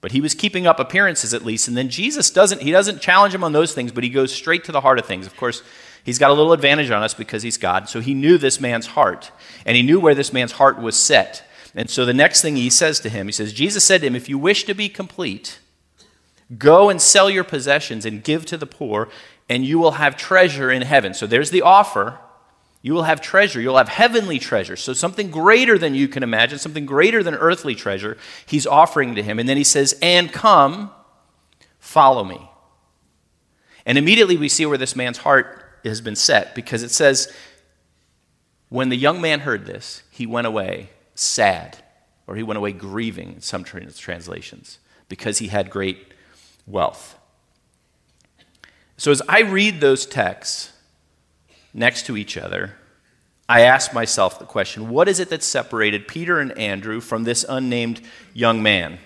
But 0.00 0.12
he 0.12 0.20
was 0.20 0.34
keeping 0.34 0.66
up 0.66 0.78
appearances 0.78 1.34
at 1.34 1.44
least, 1.44 1.66
and 1.66 1.76
then 1.76 1.88
Jesus 1.88 2.30
doesn't 2.30 2.62
he 2.62 2.70
doesn't 2.70 3.00
challenge 3.00 3.34
him 3.34 3.42
on 3.42 3.52
those 3.52 3.72
things, 3.72 3.90
but 3.90 4.04
he 4.04 4.10
goes 4.10 4.32
straight 4.32 4.64
to 4.64 4.72
the 4.72 4.80
heart 4.80 4.98
of 4.98 5.06
things. 5.06 5.26
Of 5.26 5.36
course, 5.36 5.62
he's 6.08 6.18
got 6.18 6.30
a 6.30 6.34
little 6.34 6.54
advantage 6.54 6.90
on 6.90 7.02
us 7.02 7.12
because 7.12 7.42
he's 7.42 7.58
God. 7.58 7.86
So 7.86 8.00
he 8.00 8.14
knew 8.14 8.38
this 8.38 8.62
man's 8.62 8.86
heart, 8.86 9.30
and 9.66 9.76
he 9.76 9.82
knew 9.82 10.00
where 10.00 10.14
this 10.14 10.32
man's 10.32 10.52
heart 10.52 10.80
was 10.80 10.96
set. 10.96 11.46
And 11.74 11.90
so 11.90 12.06
the 12.06 12.14
next 12.14 12.40
thing 12.40 12.56
he 12.56 12.70
says 12.70 12.98
to 13.00 13.10
him, 13.10 13.26
he 13.26 13.32
says, 13.32 13.52
Jesus 13.52 13.84
said 13.84 14.00
to 14.00 14.06
him, 14.06 14.16
If 14.16 14.26
you 14.26 14.38
wish 14.38 14.64
to 14.64 14.72
be 14.72 14.88
complete, 14.88 15.58
go 16.56 16.88
and 16.88 16.98
sell 16.98 17.28
your 17.28 17.44
possessions 17.44 18.06
and 18.06 18.24
give 18.24 18.46
to 18.46 18.56
the 18.56 18.64
poor, 18.64 19.10
and 19.50 19.66
you 19.66 19.78
will 19.78 19.92
have 19.92 20.16
treasure 20.16 20.70
in 20.70 20.80
heaven. 20.80 21.12
So 21.12 21.26
there's 21.26 21.50
the 21.50 21.60
offer. 21.60 22.18
You 22.80 22.94
will 22.94 23.02
have 23.02 23.20
treasure. 23.20 23.60
You'll 23.60 23.76
have 23.76 23.90
heavenly 23.90 24.38
treasure. 24.38 24.76
So, 24.76 24.94
something 24.94 25.30
greater 25.30 25.76
than 25.76 25.94
you 25.94 26.08
can 26.08 26.22
imagine, 26.22 26.58
something 26.58 26.86
greater 26.86 27.22
than 27.22 27.34
earthly 27.34 27.74
treasure, 27.74 28.16
he's 28.46 28.66
offering 28.66 29.14
to 29.16 29.22
him. 29.22 29.38
And 29.38 29.46
then 29.46 29.58
he 29.58 29.64
says, 29.64 29.98
And 30.00 30.32
come, 30.32 30.90
follow 31.78 32.24
me. 32.24 32.48
And 33.84 33.98
immediately 33.98 34.38
we 34.38 34.48
see 34.48 34.64
where 34.64 34.78
this 34.78 34.96
man's 34.96 35.18
heart 35.18 35.67
has 35.84 36.00
been 36.00 36.16
set 36.16 36.54
because 36.54 36.82
it 36.82 36.90
says, 36.90 37.32
When 38.68 38.88
the 38.88 38.96
young 38.96 39.20
man 39.20 39.40
heard 39.40 39.66
this, 39.66 40.02
he 40.10 40.26
went 40.26 40.46
away 40.46 40.90
sad, 41.14 41.78
or 42.26 42.36
he 42.36 42.42
went 42.42 42.58
away 42.58 42.72
grieving 42.72 43.34
in 43.34 43.40
some 43.40 43.64
translations, 43.64 44.78
because 45.08 45.38
he 45.38 45.48
had 45.48 45.70
great 45.70 46.12
wealth. 46.66 47.16
So, 48.96 49.10
as 49.10 49.22
I 49.28 49.40
read 49.40 49.80
those 49.80 50.06
texts, 50.06 50.72
next 51.72 52.06
to 52.06 52.16
each 52.16 52.36
other, 52.36 52.74
I 53.48 53.62
ask 53.62 53.94
myself 53.94 54.38
the 54.38 54.44
question 54.44 54.90
what 54.90 55.08
is 55.08 55.20
it 55.20 55.30
that 55.30 55.42
separated 55.42 56.08
Peter 56.08 56.38
and 56.38 56.56
Andrew 56.58 57.00
from 57.00 57.24
this 57.24 57.44
unnamed 57.48 58.02
young 58.34 58.62
man? 58.62 58.98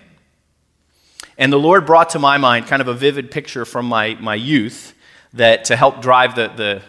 And 1.37 1.51
the 1.51 1.59
Lord 1.59 1.85
brought 1.85 2.09
to 2.11 2.19
my 2.19 2.37
mind 2.37 2.67
kind 2.67 2.81
of 2.81 2.87
a 2.87 2.93
vivid 2.93 3.31
picture 3.31 3.65
from 3.65 3.85
my, 3.85 4.15
my 4.15 4.35
youth 4.35 4.93
that 5.33 5.65
to 5.65 5.75
help 5.75 6.01
drive 6.01 6.35
the, 6.35 6.47
the, 6.47 6.81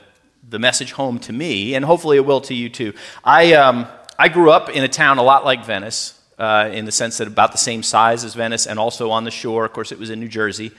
the 0.49 0.59
message 0.59 0.93
home 0.93 1.19
to 1.21 1.33
me, 1.33 1.75
and 1.75 1.85
hopefully 1.85 2.17
it 2.17 2.27
will 2.27 2.41
to 2.43 2.55
you 2.55 2.69
too. 2.69 2.93
I, 3.23 3.55
um, 3.55 3.87
I 4.19 4.29
grew 4.29 4.51
up 4.51 4.69
in 4.71 4.85
a 4.85 4.89
town 4.89 5.19
a 5.19 5.23
lot 5.23 5.45
like 5.45 5.65
Venice, 5.65 6.21
uh, 6.39 6.69
in 6.73 6.85
the 6.85 6.93
sense 6.93 7.19
that 7.19 7.29
about 7.29 7.53
the 7.53 7.59
same 7.59 7.83
size 7.83 8.25
as 8.25 8.35
Venice 8.35 8.67
and 8.67 8.79
also 8.79 9.11
on 9.11 9.25
the 9.25 9.31
shore. 9.31 9.65
Of 9.65 9.73
course, 9.73 9.93
it 9.93 9.99
was 9.99 10.11
in 10.11 10.21
New 10.21 10.29
Jersey 10.29 10.73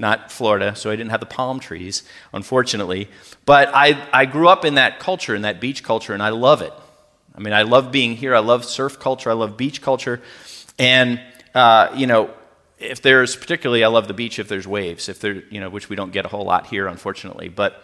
not 0.00 0.32
Florida, 0.32 0.74
so 0.74 0.90
I 0.90 0.96
didn't 0.96 1.10
have 1.10 1.20
the 1.20 1.26
palm 1.26 1.60
trees, 1.60 2.02
unfortunately. 2.32 3.08
But 3.44 3.70
I, 3.74 4.02
I 4.12 4.24
grew 4.24 4.48
up 4.48 4.64
in 4.64 4.76
that 4.76 4.98
culture, 4.98 5.34
in 5.34 5.42
that 5.42 5.60
beach 5.60 5.84
culture, 5.84 6.14
and 6.14 6.22
I 6.22 6.30
love 6.30 6.62
it. 6.62 6.72
I 7.34 7.40
mean, 7.40 7.52
I 7.52 7.62
love 7.62 7.92
being 7.92 8.16
here. 8.16 8.34
I 8.34 8.38
love 8.38 8.64
surf 8.64 8.98
culture. 8.98 9.30
I 9.30 9.34
love 9.34 9.56
beach 9.56 9.82
culture. 9.82 10.22
And, 10.78 11.20
uh, 11.54 11.90
you 11.94 12.06
know, 12.06 12.30
if 12.80 13.02
there's 13.02 13.36
particularly, 13.36 13.84
I 13.84 13.88
love 13.88 14.08
the 14.08 14.14
beach 14.14 14.38
if 14.38 14.48
there's 14.48 14.66
waves, 14.66 15.08
if 15.08 15.20
there, 15.20 15.42
you 15.50 15.60
know, 15.60 15.68
which 15.68 15.88
we 15.88 15.96
don't 15.96 16.12
get 16.12 16.24
a 16.24 16.28
whole 16.28 16.44
lot 16.44 16.66
here, 16.66 16.86
unfortunately. 16.86 17.48
But 17.48 17.80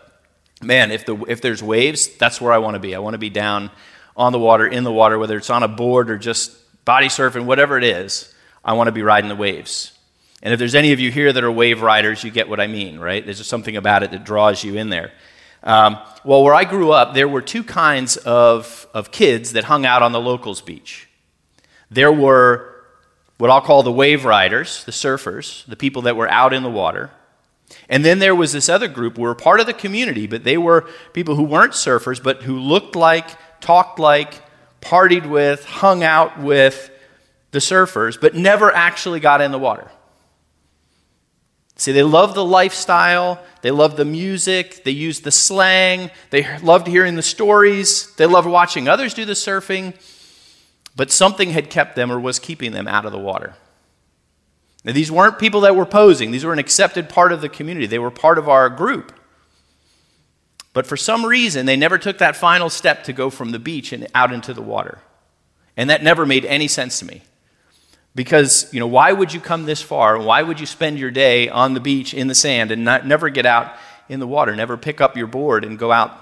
man, 0.63 0.91
if 0.91 1.05
the 1.05 1.17
if 1.29 1.41
there's 1.41 1.63
waves, 1.63 2.09
that's 2.17 2.41
where 2.41 2.53
I 2.53 2.59
want 2.59 2.75
to 2.75 2.81
be. 2.81 2.95
I 2.95 2.99
want 2.99 3.15
to 3.15 3.19
be 3.19 3.31
down 3.31 3.71
on 4.17 4.33
the 4.33 4.39
water, 4.39 4.67
in 4.67 4.85
the 4.85 4.93
water, 4.93 5.19
whether 5.19 5.37
it's 5.37 5.51
on 5.51 5.63
a 5.63 5.69
board 5.69 6.11
or 6.11 6.19
just 6.19 6.57
body 6.85 7.09
surfing, 7.09 7.45
whatever 7.45 7.77
it 7.77 7.85
is. 7.85 8.33
I 8.65 8.73
want 8.73 8.89
to 8.89 8.93
be 8.93 9.03
riding 9.03 9.29
the 9.29 9.37
waves. 9.37 9.93
And 10.43 10.53
if 10.53 10.59
there's 10.59 10.75
any 10.75 10.93
of 10.93 11.01
you 11.01 11.11
here 11.11 11.33
that 11.33 11.45
are 11.45 11.53
wave 11.53 11.83
riders, 11.83 12.25
you 12.25 12.31
get 12.31 12.49
what 12.49 12.61
I 12.61 12.67
mean, 12.67 12.99
right? 12.99 13.25
There's 13.25 13.39
just 13.39 13.51
something 13.51 13.77
about 13.77 14.03
it 14.03 14.11
that 14.11 14.25
draws 14.25 14.65
you 14.65 14.77
in 14.77 14.91
there. 14.91 15.13
Um, 15.63 15.99
well, 16.25 16.43
where 16.43 16.55
I 16.55 16.65
grew 16.65 16.93
up, 16.93 17.15
there 17.15 17.29
were 17.29 17.43
two 17.43 17.65
kinds 17.65 18.17
of, 18.17 18.87
of 18.93 19.11
kids 19.11 19.53
that 19.53 19.65
hung 19.65 19.87
out 19.87 20.03
on 20.03 20.13
the 20.13 20.21
locals 20.21 20.61
beach. 20.61 21.09
There 21.91 22.13
were 22.13 22.76
what 23.39 23.51
I'll 23.51 23.61
call 23.61 23.83
the 23.83 23.93
wave 23.93 24.25
riders, 24.25 24.85
the 24.85 24.93
surfers, 24.93 25.65
the 25.67 25.77
people 25.77 26.03
that 26.03 26.17
were 26.17 26.29
out 26.29 26.53
in 26.53 26.63
the 26.63 26.71
water. 26.71 27.11
And 27.89 28.05
then 28.05 28.19
there 28.19 28.35
was 28.35 28.53
this 28.53 28.69
other 28.69 28.89
group 28.89 29.17
who 29.17 29.23
were 29.23 29.35
part 29.35 29.61
of 29.61 29.67
the 29.67 29.75
community, 29.75 30.27
but 30.27 30.45
they 30.45 30.57
were 30.57 30.89
people 31.13 31.35
who 31.35 31.43
weren't 31.43 31.73
surfers, 31.73 32.23
but 32.23 32.45
who 32.45 32.59
looked 32.59 32.97
like, 32.97 33.29
talked 33.61 33.99
like, 33.99 34.43
partied 34.81 35.29
with, 35.29 35.65
hung 35.65 36.03
out 36.03 36.41
with 36.41 36.91
the 37.51 37.59
surfers, 37.59 38.21
but 38.21 38.35
never 38.35 38.73
actually 38.73 39.21
got 39.21 39.41
in 39.41 39.51
the 39.51 39.59
water. 39.59 39.91
See, 41.79 41.93
they 41.93 42.03
loved 42.03 42.35
the 42.35 42.45
lifestyle, 42.45 43.43
they 43.61 43.71
loved 43.71 43.99
the 43.99 44.05
music, 44.05 44.85
they 44.85 44.93
used 44.93 45.25
the 45.25 45.31
slang, 45.31 46.11
they 46.31 46.59
loved 46.61 46.87
hearing 46.87 47.17
the 47.17 47.23
stories, 47.23 48.15
they 48.17 48.25
loved 48.25 48.49
watching 48.49 48.89
others 48.89 49.13
do 49.13 49.27
the 49.27 49.35
surfing, 49.35 49.95
but 50.97 51.13
something 51.13 51.51
had 51.51 51.71
kept 51.71 51.95
them 51.95 52.11
or 52.11 52.19
was 52.19 52.39
keeping 52.39 52.73
them 52.73 52.89
out 52.89 53.05
of 53.05 53.13
the 53.13 53.19
water. 53.19 53.55
Now, 54.83 54.93
these 54.93 55.11
weren't 55.11 55.39
people 55.39 55.61
that 55.63 55.77
were 55.77 55.87
posing, 55.87 56.31
these 56.31 56.45
were 56.45 56.53
an 56.53 56.59
accepted 56.59 57.09
part 57.09 57.33
of 57.33 57.41
the 57.41 57.49
community, 57.49 57.87
they 57.87 57.99
were 57.99 58.11
part 58.11 58.39
of 58.39 58.49
our 58.49 58.69
group. 58.71 59.13
But 60.73 60.87
for 60.87 60.97
some 60.97 61.25
reason, 61.25 61.67
they 61.67 61.77
never 61.77 61.97
took 61.97 62.19
that 62.19 62.37
final 62.37 62.69
step 62.69 63.05
to 63.05 63.13
go 63.13 63.31
from 63.31 63.51
the 63.51 63.59
beach 63.59 63.93
and 63.93 64.07
out 64.15 64.33
into 64.33 64.53
the 64.53 64.63
water. 64.63 64.99
And 65.77 65.91
that 65.91 66.03
never 66.03 66.27
made 66.27 66.45
any 66.45 66.69
sense 66.69 66.99
to 66.99 67.05
me. 67.07 67.23
Because, 68.15 68.73
you 68.73 68.81
know, 68.81 68.87
why 68.87 69.13
would 69.13 69.33
you 69.33 69.41
come 69.41 69.65
this 69.65 69.83
far? 69.83 70.19
Why 70.19 70.43
would 70.43 70.61
you 70.61 70.67
spend 70.67 70.99
your 70.99 71.11
day 71.11 71.49
on 71.49 71.75
the 71.75 71.81
beach 71.81 72.15
in 72.15 72.29
the 72.29 72.35
sand 72.35 72.71
and 72.71 72.85
not, 72.85 73.07
never 73.07 73.29
get 73.31 73.47
out 73.47 73.75
in 74.09 74.21
the 74.21 74.27
water, 74.27 74.55
never 74.55 74.77
pick 74.77 75.01
up 75.01 75.17
your 75.17 75.27
board 75.27 75.65
and 75.65 75.79
go 75.79 75.93
out 75.93 76.15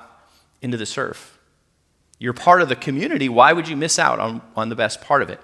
into 0.62 0.76
the 0.76 0.86
surf? 0.86 1.33
You're 2.24 2.32
part 2.32 2.62
of 2.62 2.70
the 2.70 2.76
community. 2.76 3.28
Why 3.28 3.52
would 3.52 3.68
you 3.68 3.76
miss 3.76 3.98
out 3.98 4.18
on, 4.18 4.40
on 4.56 4.70
the 4.70 4.74
best 4.74 5.02
part 5.02 5.20
of 5.20 5.28
it? 5.28 5.38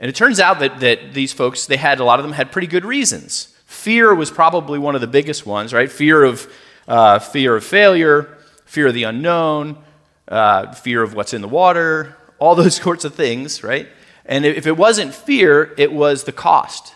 And 0.00 0.08
it 0.08 0.16
turns 0.16 0.40
out 0.40 0.58
that, 0.58 0.80
that 0.80 1.14
these 1.14 1.32
folks, 1.32 1.66
they 1.66 1.76
had, 1.76 2.00
a 2.00 2.04
lot 2.04 2.18
of 2.18 2.24
them 2.24 2.32
had 2.32 2.50
pretty 2.50 2.66
good 2.66 2.84
reasons. 2.84 3.54
Fear 3.64 4.12
was 4.12 4.28
probably 4.28 4.80
one 4.80 4.96
of 4.96 5.00
the 5.00 5.06
biggest 5.06 5.46
ones, 5.46 5.72
right? 5.72 5.88
Fear 5.88 6.24
of, 6.24 6.52
uh, 6.88 7.20
fear 7.20 7.54
of 7.54 7.62
failure, 7.62 8.38
fear 8.64 8.88
of 8.88 8.94
the 8.94 9.04
unknown, 9.04 9.78
uh, 10.26 10.72
fear 10.72 11.00
of 11.00 11.14
what's 11.14 11.32
in 11.32 11.42
the 11.42 11.48
water, 11.48 12.16
all 12.40 12.54
those 12.56 12.74
sorts 12.74 13.04
of 13.04 13.14
things, 13.14 13.62
right? 13.62 13.86
And 14.26 14.44
if 14.44 14.66
it 14.66 14.76
wasn't 14.76 15.14
fear, 15.14 15.76
it 15.78 15.92
was 15.92 16.24
the 16.24 16.32
cost, 16.32 16.92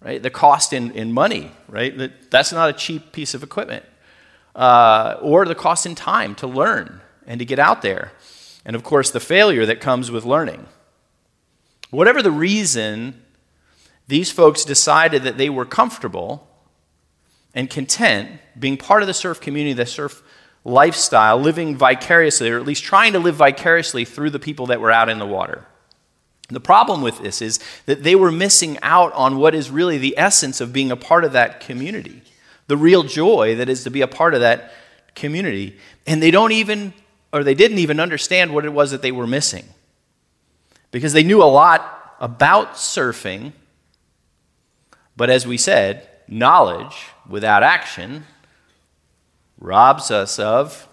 right? 0.00 0.22
The 0.22 0.30
cost 0.30 0.72
in, 0.72 0.92
in 0.92 1.12
money, 1.12 1.52
right? 1.68 1.94
That, 1.98 2.30
that's 2.30 2.50
not 2.50 2.70
a 2.70 2.72
cheap 2.72 3.12
piece 3.12 3.34
of 3.34 3.42
equipment. 3.42 3.84
Uh, 4.54 5.18
or 5.20 5.44
the 5.44 5.54
cost 5.54 5.84
in 5.84 5.94
time 5.94 6.34
to 6.36 6.46
learn 6.46 7.02
and 7.28 7.38
to 7.38 7.44
get 7.44 7.60
out 7.60 7.82
there. 7.82 8.10
And 8.64 8.74
of 8.74 8.82
course, 8.82 9.12
the 9.12 9.20
failure 9.20 9.64
that 9.66 9.80
comes 9.80 10.10
with 10.10 10.24
learning. 10.24 10.66
Whatever 11.90 12.22
the 12.22 12.32
reason, 12.32 13.22
these 14.08 14.32
folks 14.32 14.64
decided 14.64 15.22
that 15.22 15.38
they 15.38 15.48
were 15.48 15.64
comfortable 15.64 16.48
and 17.54 17.70
content 17.70 18.40
being 18.58 18.76
part 18.76 19.02
of 19.02 19.06
the 19.06 19.14
surf 19.14 19.40
community, 19.40 19.74
the 19.74 19.86
surf 19.86 20.22
lifestyle, 20.64 21.38
living 21.38 21.76
vicariously, 21.76 22.50
or 22.50 22.58
at 22.58 22.66
least 22.66 22.82
trying 22.82 23.12
to 23.12 23.18
live 23.18 23.36
vicariously 23.36 24.04
through 24.04 24.30
the 24.30 24.38
people 24.38 24.66
that 24.66 24.80
were 24.80 24.90
out 24.90 25.08
in 25.08 25.18
the 25.18 25.26
water. 25.26 25.66
The 26.48 26.60
problem 26.60 27.02
with 27.02 27.22
this 27.22 27.42
is 27.42 27.60
that 27.86 28.02
they 28.02 28.14
were 28.14 28.32
missing 28.32 28.78
out 28.82 29.12
on 29.12 29.36
what 29.36 29.54
is 29.54 29.70
really 29.70 29.98
the 29.98 30.14
essence 30.16 30.60
of 30.60 30.72
being 30.72 30.90
a 30.90 30.96
part 30.96 31.24
of 31.24 31.32
that 31.32 31.60
community, 31.60 32.22
the 32.66 32.76
real 32.76 33.02
joy 33.02 33.54
that 33.56 33.68
is 33.68 33.84
to 33.84 33.90
be 33.90 34.00
a 34.00 34.08
part 34.08 34.34
of 34.34 34.40
that 34.40 34.72
community. 35.14 35.78
And 36.06 36.22
they 36.22 36.30
don't 36.30 36.52
even, 36.52 36.94
or 37.32 37.44
they 37.44 37.54
didn't 37.54 37.78
even 37.78 38.00
understand 38.00 38.54
what 38.54 38.64
it 38.64 38.72
was 38.72 38.90
that 38.90 39.02
they 39.02 39.12
were 39.12 39.26
missing. 39.26 39.64
Because 40.90 41.12
they 41.12 41.22
knew 41.22 41.42
a 41.42 41.44
lot 41.44 42.16
about 42.20 42.74
surfing, 42.74 43.52
but 45.16 45.30
as 45.30 45.46
we 45.46 45.58
said, 45.58 46.08
knowledge 46.26 46.96
without 47.28 47.62
action 47.62 48.24
robs 49.60 50.10
us 50.10 50.38
of, 50.38 50.88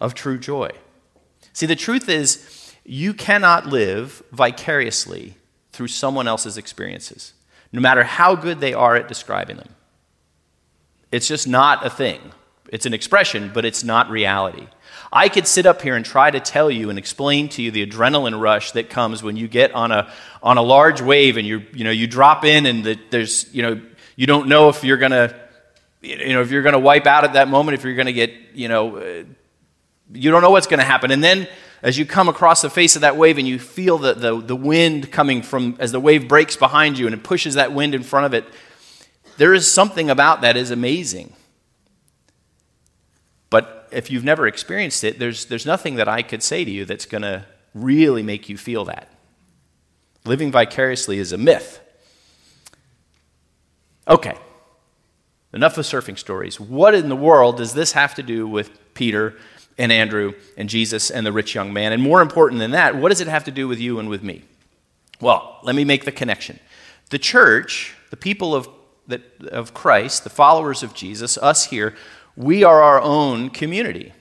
of 0.00 0.14
true 0.14 0.38
joy. 0.38 0.70
See, 1.52 1.66
the 1.66 1.76
truth 1.76 2.08
is, 2.08 2.74
you 2.84 3.14
cannot 3.14 3.66
live 3.66 4.22
vicariously 4.30 5.36
through 5.72 5.88
someone 5.88 6.28
else's 6.28 6.58
experiences, 6.58 7.32
no 7.72 7.80
matter 7.80 8.04
how 8.04 8.36
good 8.36 8.60
they 8.60 8.74
are 8.74 8.96
at 8.96 9.08
describing 9.08 9.56
them. 9.56 9.74
It's 11.10 11.28
just 11.28 11.48
not 11.48 11.84
a 11.86 11.90
thing. 11.90 12.20
It's 12.68 12.86
an 12.86 12.94
expression, 12.94 13.50
but 13.54 13.64
it's 13.64 13.84
not 13.84 14.10
reality. 14.10 14.66
I 15.16 15.28
could 15.28 15.46
sit 15.46 15.64
up 15.64 15.80
here 15.80 15.94
and 15.94 16.04
try 16.04 16.32
to 16.32 16.40
tell 16.40 16.68
you 16.68 16.90
and 16.90 16.98
explain 16.98 17.48
to 17.50 17.62
you 17.62 17.70
the 17.70 17.86
adrenaline 17.86 18.40
rush 18.40 18.72
that 18.72 18.90
comes 18.90 19.22
when 19.22 19.36
you 19.36 19.46
get 19.46 19.72
on 19.72 19.92
a, 19.92 20.12
on 20.42 20.58
a 20.58 20.62
large 20.62 21.00
wave 21.00 21.36
and 21.36 21.46
you 21.46 21.62
you, 21.72 21.84
know, 21.84 21.92
you 21.92 22.08
drop 22.08 22.44
in 22.44 22.66
and 22.66 22.82
the, 22.82 22.98
there's, 23.10 23.52
you 23.54 23.62
know, 23.62 23.80
you 24.16 24.26
don't 24.26 24.48
know 24.48 24.70
if 24.70 24.82
you're 24.82 24.96
going 24.96 25.12
to, 25.12 25.32
you 26.02 26.32
know, 26.32 26.42
if 26.42 26.50
you're 26.50 26.62
going 26.62 26.72
to 26.72 26.80
wipe 26.80 27.06
out 27.06 27.22
at 27.22 27.34
that 27.34 27.46
moment, 27.46 27.78
if 27.78 27.84
you're 27.84 27.94
going 27.94 28.06
to 28.06 28.12
get, 28.12 28.32
you 28.54 28.66
know, 28.66 28.96
uh, 28.96 29.22
you 30.12 30.32
don't 30.32 30.42
know 30.42 30.50
what's 30.50 30.66
going 30.66 30.80
to 30.80 30.84
happen. 30.84 31.12
And 31.12 31.22
then 31.22 31.46
as 31.80 31.96
you 31.96 32.04
come 32.04 32.28
across 32.28 32.60
the 32.60 32.68
face 32.68 32.96
of 32.96 33.02
that 33.02 33.16
wave 33.16 33.38
and 33.38 33.46
you 33.46 33.60
feel 33.60 33.98
the, 33.98 34.14
the, 34.14 34.40
the 34.40 34.56
wind 34.56 35.12
coming 35.12 35.42
from, 35.42 35.76
as 35.78 35.92
the 35.92 36.00
wave 36.00 36.26
breaks 36.26 36.56
behind 36.56 36.98
you 36.98 37.06
and 37.06 37.14
it 37.14 37.22
pushes 37.22 37.54
that 37.54 37.72
wind 37.72 37.94
in 37.94 38.02
front 38.02 38.26
of 38.26 38.34
it, 38.34 38.44
there 39.36 39.54
is 39.54 39.70
something 39.70 40.10
about 40.10 40.40
that 40.40 40.56
is 40.56 40.72
amazing. 40.72 41.34
If 43.94 44.10
you've 44.10 44.24
never 44.24 44.46
experienced 44.46 45.04
it, 45.04 45.18
there's, 45.18 45.46
there's 45.46 45.66
nothing 45.66 45.96
that 45.96 46.08
I 46.08 46.22
could 46.22 46.42
say 46.42 46.64
to 46.64 46.70
you 46.70 46.84
that's 46.84 47.06
going 47.06 47.22
to 47.22 47.44
really 47.74 48.22
make 48.22 48.48
you 48.48 48.56
feel 48.56 48.84
that. 48.86 49.10
Living 50.24 50.50
vicariously 50.50 51.18
is 51.18 51.32
a 51.32 51.38
myth. 51.38 51.80
Okay, 54.06 54.36
enough 55.52 55.78
of 55.78 55.84
surfing 55.84 56.18
stories. 56.18 56.60
What 56.60 56.94
in 56.94 57.08
the 57.08 57.16
world 57.16 57.56
does 57.56 57.72
this 57.72 57.92
have 57.92 58.14
to 58.16 58.22
do 58.22 58.46
with 58.46 58.70
Peter 58.94 59.36
and 59.78 59.92
Andrew 59.92 60.34
and 60.56 60.68
Jesus 60.68 61.10
and 61.10 61.26
the 61.26 61.32
rich 61.32 61.54
young 61.54 61.72
man. 61.72 61.92
And 61.92 62.02
more 62.02 62.22
important 62.22 62.60
than 62.60 62.72
that, 62.72 62.96
what 62.96 63.08
does 63.08 63.20
it 63.20 63.28
have 63.28 63.44
to 63.44 63.50
do 63.50 63.68
with 63.68 63.80
you 63.80 63.98
and 63.98 64.08
with 64.08 64.22
me? 64.22 64.42
Well, 65.20 65.58
let 65.62 65.74
me 65.74 65.84
make 65.84 66.04
the 66.04 66.12
connection. 66.12 66.58
The 67.10 67.18
church, 67.18 67.94
the 68.10 68.16
people 68.16 68.54
of, 68.54 68.68
that, 69.08 69.22
of 69.48 69.74
Christ, 69.74 70.24
the 70.24 70.30
followers 70.30 70.82
of 70.82 70.94
Jesus, 70.94 71.36
us 71.38 71.66
here, 71.66 71.94
we 72.36 72.64
are 72.64 72.82
our 72.82 73.00
own 73.00 73.50
community. 73.50 74.12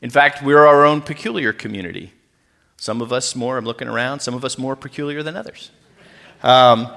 In 0.00 0.10
fact, 0.10 0.42
we're 0.42 0.64
our 0.64 0.84
own 0.84 1.02
peculiar 1.02 1.52
community. 1.52 2.12
Some 2.76 3.02
of 3.02 3.12
us 3.12 3.34
more, 3.34 3.58
I'm 3.58 3.64
looking 3.64 3.88
around, 3.88 4.20
some 4.20 4.34
of 4.34 4.44
us 4.44 4.56
more 4.56 4.76
peculiar 4.76 5.22
than 5.22 5.36
others. 5.36 5.70
Um, 6.42 6.88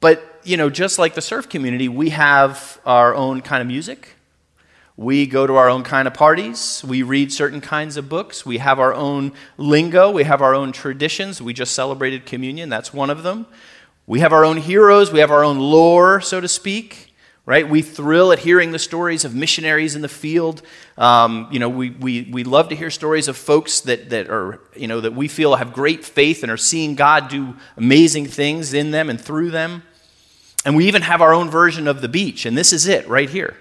but, 0.00 0.40
you 0.44 0.56
know, 0.56 0.70
just 0.70 0.98
like 0.98 1.14
the 1.14 1.20
surf 1.20 1.48
community, 1.48 1.88
we 1.88 2.08
have 2.10 2.80
our 2.86 3.14
own 3.14 3.42
kind 3.42 3.60
of 3.60 3.66
music. 3.66 4.16
We 4.96 5.26
go 5.26 5.46
to 5.46 5.56
our 5.56 5.68
own 5.68 5.82
kind 5.82 6.08
of 6.08 6.14
parties. 6.14 6.82
We 6.86 7.02
read 7.02 7.32
certain 7.32 7.60
kinds 7.60 7.96
of 7.96 8.08
books. 8.08 8.44
We 8.46 8.58
have 8.58 8.78
our 8.78 8.94
own 8.94 9.32
lingo. 9.58 10.10
We 10.10 10.24
have 10.24 10.42
our 10.42 10.54
own 10.54 10.72
traditions. 10.72 11.40
We 11.40 11.52
just 11.52 11.74
celebrated 11.74 12.26
communion. 12.26 12.70
That's 12.70 12.92
one 12.92 13.10
of 13.10 13.22
them. 13.22 13.46
We 14.06 14.20
have 14.20 14.32
our 14.32 14.44
own 14.44 14.56
heroes. 14.56 15.12
We 15.12 15.20
have 15.20 15.30
our 15.30 15.44
own 15.44 15.58
lore, 15.58 16.20
so 16.22 16.40
to 16.40 16.48
speak. 16.48 17.09
Right? 17.50 17.68
We 17.68 17.82
thrill 17.82 18.30
at 18.30 18.38
hearing 18.38 18.70
the 18.70 18.78
stories 18.78 19.24
of 19.24 19.34
missionaries 19.34 19.96
in 19.96 20.02
the 20.02 20.08
field. 20.08 20.62
Um, 20.96 21.48
you 21.50 21.58
know, 21.58 21.68
we, 21.68 21.90
we, 21.90 22.28
we 22.30 22.44
love 22.44 22.68
to 22.68 22.76
hear 22.76 22.90
stories 22.90 23.26
of 23.26 23.36
folks 23.36 23.80
that, 23.80 24.10
that 24.10 24.30
are, 24.30 24.60
you 24.76 24.86
know, 24.86 25.00
that 25.00 25.14
we 25.14 25.26
feel 25.26 25.56
have 25.56 25.72
great 25.72 26.04
faith 26.04 26.44
and 26.44 26.52
are 26.52 26.56
seeing 26.56 26.94
God 26.94 27.28
do 27.28 27.56
amazing 27.76 28.26
things 28.26 28.72
in 28.72 28.92
them 28.92 29.10
and 29.10 29.20
through 29.20 29.50
them. 29.50 29.82
And 30.64 30.76
we 30.76 30.86
even 30.86 31.02
have 31.02 31.20
our 31.20 31.34
own 31.34 31.50
version 31.50 31.88
of 31.88 32.02
the 32.02 32.08
beach, 32.08 32.46
and 32.46 32.56
this 32.56 32.72
is 32.72 32.86
it 32.86 33.08
right 33.08 33.28
here 33.28 33.56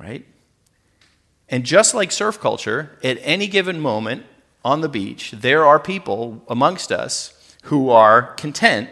right? 0.00 0.26
And 1.48 1.64
just 1.64 1.94
like 1.94 2.10
surf 2.10 2.40
culture, 2.40 2.98
at 3.04 3.18
any 3.20 3.46
given 3.46 3.80
moment 3.80 4.24
on 4.64 4.80
the 4.80 4.88
beach, 4.88 5.32
there 5.32 5.64
are 5.66 5.78
people 5.78 6.42
amongst 6.48 6.90
us 6.90 7.56
who 7.64 7.90
are 7.90 8.34
content 8.34 8.88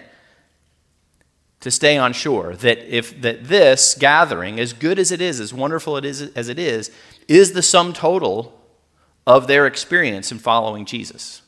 to 1.60 1.70
stay 1.70 1.96
on 1.96 2.12
shore. 2.12 2.54
That 2.56 2.78
if 2.94 3.20
that 3.22 3.44
this 3.44 3.96
gathering, 3.98 4.60
as 4.60 4.72
good 4.72 4.98
as 4.98 5.12
it 5.12 5.20
is, 5.20 5.40
as 5.40 5.52
wonderful 5.52 5.96
it 5.96 6.04
is 6.04 6.22
as 6.32 6.48
it 6.48 6.58
is, 6.58 6.90
is 7.26 7.52
the 7.52 7.62
sum 7.62 7.92
total 7.92 8.58
of 9.26 9.46
their 9.46 9.66
experience 9.66 10.32
in 10.32 10.38
following 10.38 10.86
Jesus. 10.86 11.42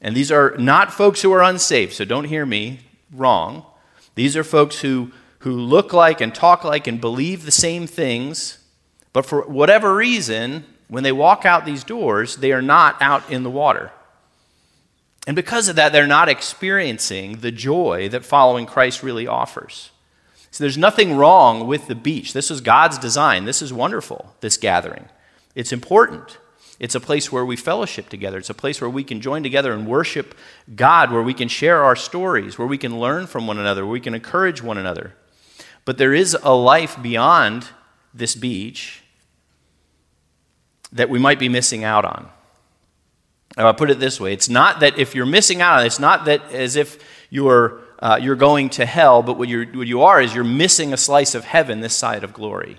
And 0.00 0.16
these 0.16 0.30
are 0.30 0.56
not 0.56 0.92
folks 0.92 1.22
who 1.22 1.32
are 1.32 1.42
unsaved, 1.42 1.94
so 1.94 2.04
don't 2.04 2.24
hear 2.24 2.46
me 2.46 2.80
wrong. 3.12 3.66
These 4.14 4.36
are 4.36 4.44
folks 4.44 4.80
who, 4.80 5.10
who 5.40 5.52
look 5.52 5.92
like 5.92 6.20
and 6.20 6.34
talk 6.34 6.62
like 6.62 6.86
and 6.86 7.00
believe 7.00 7.44
the 7.44 7.50
same 7.50 7.86
things, 7.86 8.58
but 9.12 9.26
for 9.26 9.42
whatever 9.42 9.94
reason, 9.94 10.64
when 10.88 11.02
they 11.02 11.12
walk 11.12 11.44
out 11.44 11.64
these 11.64 11.82
doors, 11.82 12.36
they 12.36 12.52
are 12.52 12.62
not 12.62 13.00
out 13.00 13.28
in 13.30 13.42
the 13.42 13.50
water. 13.50 13.90
And 15.26 15.34
because 15.34 15.68
of 15.68 15.76
that, 15.76 15.92
they're 15.92 16.06
not 16.06 16.28
experiencing 16.28 17.38
the 17.38 17.50
joy 17.50 18.08
that 18.10 18.24
following 18.24 18.64
Christ 18.64 19.02
really 19.02 19.26
offers. 19.26 19.90
So 20.52 20.62
there's 20.62 20.78
nothing 20.78 21.16
wrong 21.16 21.66
with 21.66 21.88
the 21.88 21.94
beach. 21.94 22.32
This 22.32 22.50
is 22.50 22.60
God's 22.60 22.96
design. 22.96 23.44
This 23.44 23.60
is 23.60 23.72
wonderful, 23.72 24.34
this 24.40 24.56
gathering. 24.56 25.08
It's 25.54 25.72
important. 25.72 26.38
It's 26.78 26.94
a 26.94 27.00
place 27.00 27.32
where 27.32 27.44
we 27.44 27.56
fellowship 27.56 28.08
together. 28.08 28.38
It's 28.38 28.50
a 28.50 28.54
place 28.54 28.80
where 28.80 28.90
we 28.90 29.02
can 29.02 29.20
join 29.20 29.42
together 29.42 29.72
and 29.72 29.86
worship 29.86 30.34
God, 30.74 31.10
where 31.10 31.22
we 31.22 31.34
can 31.34 31.48
share 31.48 31.82
our 31.82 31.96
stories, 31.96 32.58
where 32.58 32.68
we 32.68 32.78
can 32.78 33.00
learn 33.00 33.26
from 33.26 33.46
one 33.46 33.58
another, 33.58 33.84
where 33.84 33.92
we 33.92 34.00
can 34.00 34.14
encourage 34.14 34.62
one 34.62 34.78
another. 34.78 35.14
But 35.84 35.98
there 35.98 36.14
is 36.14 36.36
a 36.42 36.54
life 36.54 37.00
beyond 37.02 37.68
this 38.14 38.34
beach 38.34 39.02
that 40.92 41.10
we 41.10 41.18
might 41.18 41.38
be 41.38 41.48
missing 41.48 41.84
out 41.84 42.04
on. 42.04 42.30
I'll 43.64 43.74
put 43.74 43.90
it 43.90 43.98
this 43.98 44.20
way 44.20 44.32
it's 44.32 44.48
not 44.48 44.80
that 44.80 44.98
if 44.98 45.14
you're 45.14 45.26
missing 45.26 45.62
out 45.62 45.78
on 45.78 45.84
it, 45.84 45.86
it's 45.86 46.00
not 46.00 46.26
that 46.26 46.52
as 46.52 46.76
if 46.76 46.98
you're, 47.30 47.80
uh, 47.98 48.18
you're 48.20 48.36
going 48.36 48.68
to 48.70 48.86
hell, 48.86 49.22
but 49.22 49.38
what, 49.38 49.48
you're, 49.48 49.66
what 49.66 49.86
you 49.86 50.02
are 50.02 50.20
is 50.20 50.34
you're 50.34 50.44
missing 50.44 50.92
a 50.92 50.96
slice 50.96 51.34
of 51.34 51.44
heaven 51.44 51.80
this 51.80 51.94
side 51.94 52.24
of 52.24 52.32
glory 52.32 52.78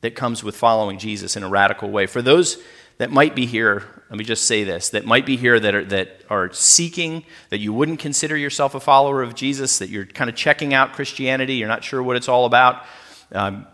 that 0.00 0.14
comes 0.14 0.44
with 0.44 0.56
following 0.56 0.98
Jesus 0.98 1.36
in 1.36 1.42
a 1.42 1.48
radical 1.48 1.90
way. 1.90 2.06
For 2.06 2.22
those 2.22 2.62
that 2.98 3.10
might 3.10 3.34
be 3.34 3.46
here, 3.46 3.82
let 4.10 4.18
me 4.18 4.24
just 4.24 4.46
say 4.46 4.62
this, 4.62 4.90
that 4.90 5.04
might 5.04 5.26
be 5.26 5.36
here 5.36 5.58
that 5.58 5.74
are, 5.74 5.84
that 5.86 6.22
are 6.30 6.52
seeking, 6.52 7.24
that 7.48 7.58
you 7.58 7.72
wouldn't 7.72 7.98
consider 7.98 8.36
yourself 8.36 8.74
a 8.74 8.80
follower 8.80 9.22
of 9.22 9.34
Jesus, 9.34 9.78
that 9.78 9.88
you're 9.88 10.06
kind 10.06 10.30
of 10.30 10.36
checking 10.36 10.74
out 10.74 10.92
Christianity, 10.92 11.54
you're 11.54 11.68
not 11.68 11.82
sure 11.82 12.02
what 12.02 12.16
it's 12.16 12.28
all 12.28 12.44
about, 12.44 12.84
um, 13.32 13.66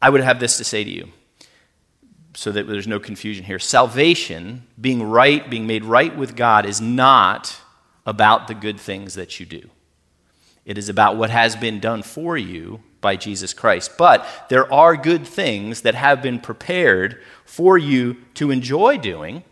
I 0.00 0.10
would 0.10 0.20
have 0.20 0.38
this 0.40 0.58
to 0.58 0.64
say 0.64 0.84
to 0.84 0.90
you 0.90 1.10
so 2.34 2.50
that 2.52 2.66
there's 2.66 2.86
no 2.86 2.98
confusion 2.98 3.44
here. 3.44 3.58
Salvation, 3.58 4.66
being 4.80 5.02
right, 5.02 5.48
being 5.48 5.66
made 5.66 5.84
right 5.84 6.16
with 6.16 6.36
God, 6.36 6.66
is 6.66 6.80
not 6.80 7.56
about 8.06 8.48
the 8.48 8.54
good 8.54 8.80
things 8.80 9.14
that 9.14 9.38
you 9.38 9.46
do. 9.46 9.68
It 10.64 10.78
is 10.78 10.88
about 10.88 11.16
what 11.16 11.30
has 11.30 11.56
been 11.56 11.80
done 11.80 12.02
for 12.02 12.36
you 12.36 12.80
by 13.00 13.16
Jesus 13.16 13.52
Christ. 13.52 13.98
But 13.98 14.26
there 14.48 14.72
are 14.72 14.96
good 14.96 15.26
things 15.26 15.82
that 15.82 15.94
have 15.94 16.22
been 16.22 16.38
prepared 16.38 17.20
for 17.44 17.76
you 17.76 18.16
to 18.34 18.50
enjoy 18.50 18.96
doing 18.96 19.42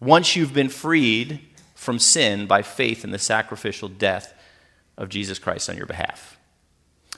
once 0.00 0.36
you've 0.36 0.54
been 0.54 0.68
freed 0.68 1.40
from 1.74 1.98
sin 1.98 2.46
by 2.46 2.62
faith 2.62 3.04
in 3.04 3.10
the 3.10 3.18
sacrificial 3.18 3.88
death 3.88 4.34
of 4.96 5.08
Jesus 5.08 5.38
Christ 5.38 5.68
on 5.68 5.76
your 5.76 5.86
behalf. 5.86 6.37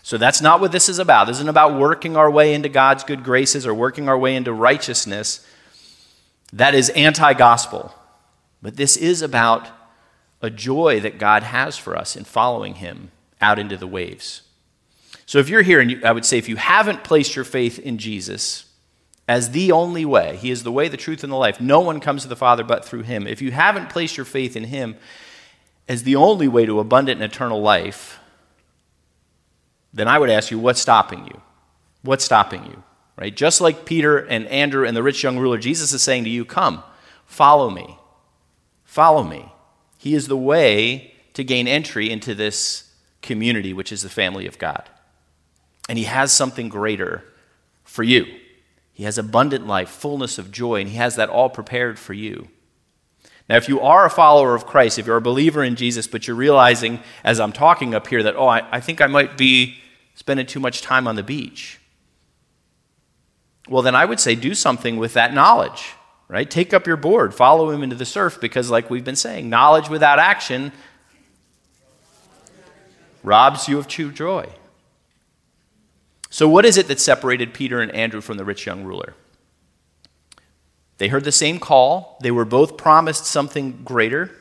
So 0.03 0.17
that's 0.17 0.41
not 0.41 0.61
what 0.61 0.73
this 0.73 0.89
is 0.89 0.99
about. 0.99 1.27
This 1.27 1.37
isn't 1.37 1.49
about 1.49 1.79
working 1.79 2.17
our 2.17 2.31
way 2.31 2.55
into 2.55 2.69
God's 2.69 3.05
good 3.05 3.23
graces 3.23 3.67
or 3.67 3.75
working 3.75 4.09
our 4.09 4.19
way 4.19 4.35
into 4.35 4.53
righteousness. 4.53 5.47
That 6.53 6.75
is 6.75 6.89
anti 6.91 7.33
gospel. 7.35 7.95
But 8.63 8.77
this 8.77 8.97
is 8.97 9.23
about 9.23 9.69
a 10.43 10.51
joy 10.51 11.01
that 11.01 11.19
God 11.19 11.43
has 11.43 11.77
for 11.77 11.97
us 11.97 12.17
in 12.17 12.25
following 12.25 12.77
Him 12.77 13.11
out 13.41 13.59
into 13.59 13.77
the 13.77 13.87
waves. 13.87 14.43
So 15.27 15.39
if 15.39 15.49
you're 15.49 15.63
here, 15.63 15.81
and 15.81 15.91
you, 15.91 16.01
I 16.05 16.13
would 16.13 16.25
say 16.25 16.39
if 16.39 16.49
you 16.49 16.57
haven't 16.57 17.05
placed 17.05 17.37
your 17.37 17.45
faith 17.45 17.79
in 17.79 17.99
Jesus 17.99 18.65
as 19.29 19.51
the 19.51 19.71
only 19.73 20.05
way, 20.05 20.37
He 20.37 20.51
is 20.51 20.63
the 20.63 20.73
way, 20.73 20.89
the 20.89 20.97
truth, 20.97 21.23
and 21.23 21.33
the 21.33 21.37
life. 21.37 21.61
No 21.61 21.81
one 21.81 22.01
comes 22.01 22.23
to 22.23 22.29
the 22.29 22.37
Father 22.37 22.65
but 22.65 22.85
through 22.85 23.03
Him. 23.03 23.27
If 23.27 23.41
you 23.43 23.53
haven't 23.53 23.91
placed 23.91 24.17
your 24.17 24.27
faith 24.27 24.57
in 24.57 24.65
Him 24.65 24.97
as 25.89 26.03
the 26.03 26.17
only 26.17 26.49
way 26.49 26.67
to 26.67 26.81
abundant 26.81 27.23
and 27.23 27.33
eternal 27.33 27.61
life, 27.61 28.20
then 29.93 30.09
I 30.09 30.19
would 30.19 30.31
ask 30.31 30.51
you, 30.51 30.59
what's 30.59 30.81
stopping 30.81 31.27
you? 31.27 31.41
What's 32.03 32.25
stopping 32.25 32.65
you? 32.67 32.83
Right? 33.17 33.35
Just 33.35 33.61
like 33.61 33.85
Peter 33.85 34.19
and 34.19 34.47
Andrew 34.47 34.87
and 34.87 34.97
the 34.97 35.03
rich 35.03 35.23
young 35.23 35.39
ruler, 35.39 35.59
Jesus 35.59 35.93
is 35.93 36.03
saying 36.03 36.25
to 36.25 36.31
you, 36.31 36.45
Come, 36.45 36.83
follow 37.27 37.69
me. 37.69 37.99
Follow 38.85 39.23
me. 39.23 39.53
He 39.99 40.15
is 40.15 40.29
the 40.29 40.37
way 40.37 41.15
to 41.35 41.45
gain 41.45 41.69
entry 41.69 42.11
into 42.11 42.35
this 42.35 42.91
community, 43.21 43.75
which 43.75 43.93
is 43.93 44.03
the 44.03 44.09
family 44.09 44.47
of 44.47 44.59
God. 44.59 44.89
And 45.89 45.99
He 45.99 46.05
has 46.05 46.33
something 46.33 46.71
greater 46.71 47.25
for 47.85 48.03
you. 48.03 48.25
He 48.95 49.05
has 49.05 49.19
abundant 49.19 49.67
life, 49.67 49.91
fullness 49.91 50.39
of 50.39 50.51
joy, 50.51 50.81
and 50.81 50.89
He 50.89 50.97
has 50.97 51.17
that 51.17 51.29
all 51.29 51.51
prepared 51.51 51.99
for 51.99 52.15
you. 52.15 52.49
Now, 53.51 53.57
if 53.57 53.69
you 53.69 53.81
are 53.81 54.07
a 54.07 54.11
follower 54.11 54.55
of 54.55 54.65
Christ, 54.65 54.97
if 54.97 55.09
you're 55.09 55.17
a 55.17 55.21
believer 55.21 55.65
in 55.65 55.75
Jesus, 55.75 56.07
but 56.07 56.29
you're 56.29 56.37
realizing 56.37 57.01
as 57.25 57.41
I'm 57.41 57.51
talking 57.51 57.97
up 57.97 58.07
here 58.07 58.23
that, 58.23 58.37
oh, 58.37 58.47
I, 58.47 58.63
I 58.71 58.79
think 58.79 59.01
I 59.01 59.09
might 59.09 59.37
be 59.37 59.75
spending 60.15 60.47
too 60.47 60.61
much 60.61 60.83
time 60.83 61.09
on 61.09 61.17
the 61.17 61.25
beach, 61.25 61.81
well, 63.69 63.83
then 63.83 63.97
I 63.97 64.05
would 64.05 64.21
say 64.21 64.37
do 64.37 64.55
something 64.55 64.99
with 64.99 65.15
that 65.15 65.35
knowledge, 65.35 65.95
right? 66.29 66.49
Take 66.49 66.73
up 66.73 66.87
your 66.87 66.97
board, 66.97 67.35
follow 67.35 67.71
him 67.71 67.83
into 67.83 67.97
the 67.97 68.05
surf, 68.05 68.41
because, 68.41 68.71
like 68.71 68.89
we've 68.89 69.05
been 69.05 69.17
saying, 69.17 69.51
knowledge 69.51 69.89
without 69.89 70.21
action 70.21 70.71
robs 73.25 73.67
you 73.67 73.81
of 73.81 73.89
true 73.89 74.13
joy. 74.13 74.49
So, 76.31 76.49
what 76.49 76.65
is 76.65 76.77
it 76.77 76.87
that 76.87 77.01
separated 77.01 77.53
Peter 77.53 77.81
and 77.81 77.91
Andrew 77.91 78.21
from 78.21 78.37
the 78.37 78.45
rich 78.45 78.65
young 78.65 78.85
ruler? 78.85 79.15
They 81.01 81.09
heard 81.09 81.25
the 81.25 81.33
same 81.33 81.59
call, 81.59 82.19
they 82.21 82.31
were 82.31 82.45
both 82.45 82.77
promised 82.77 83.25
something 83.25 83.81
greater. 83.85 84.33